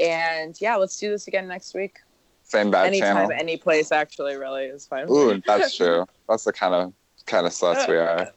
[0.00, 1.98] And yeah, let's do this again next week.
[2.44, 3.32] Same bad Anytime, channel.
[3.38, 5.10] any place, actually, really is fine.
[5.10, 6.06] Ooh, that's true.
[6.28, 6.92] That's the kind of
[7.26, 8.32] kind of sluts we are.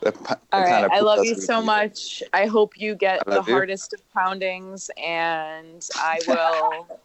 [0.00, 0.90] The, the All right.
[0.90, 2.22] I love you so much.
[2.32, 3.52] I hope you get the you.
[3.52, 7.00] hardest of poundings, and I will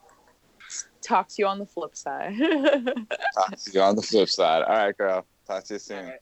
[1.02, 2.36] talk to you on the flip side.
[2.40, 4.64] Talk to you on the flip side.
[4.64, 5.26] All right, girl.
[5.46, 6.14] Talk to you soon.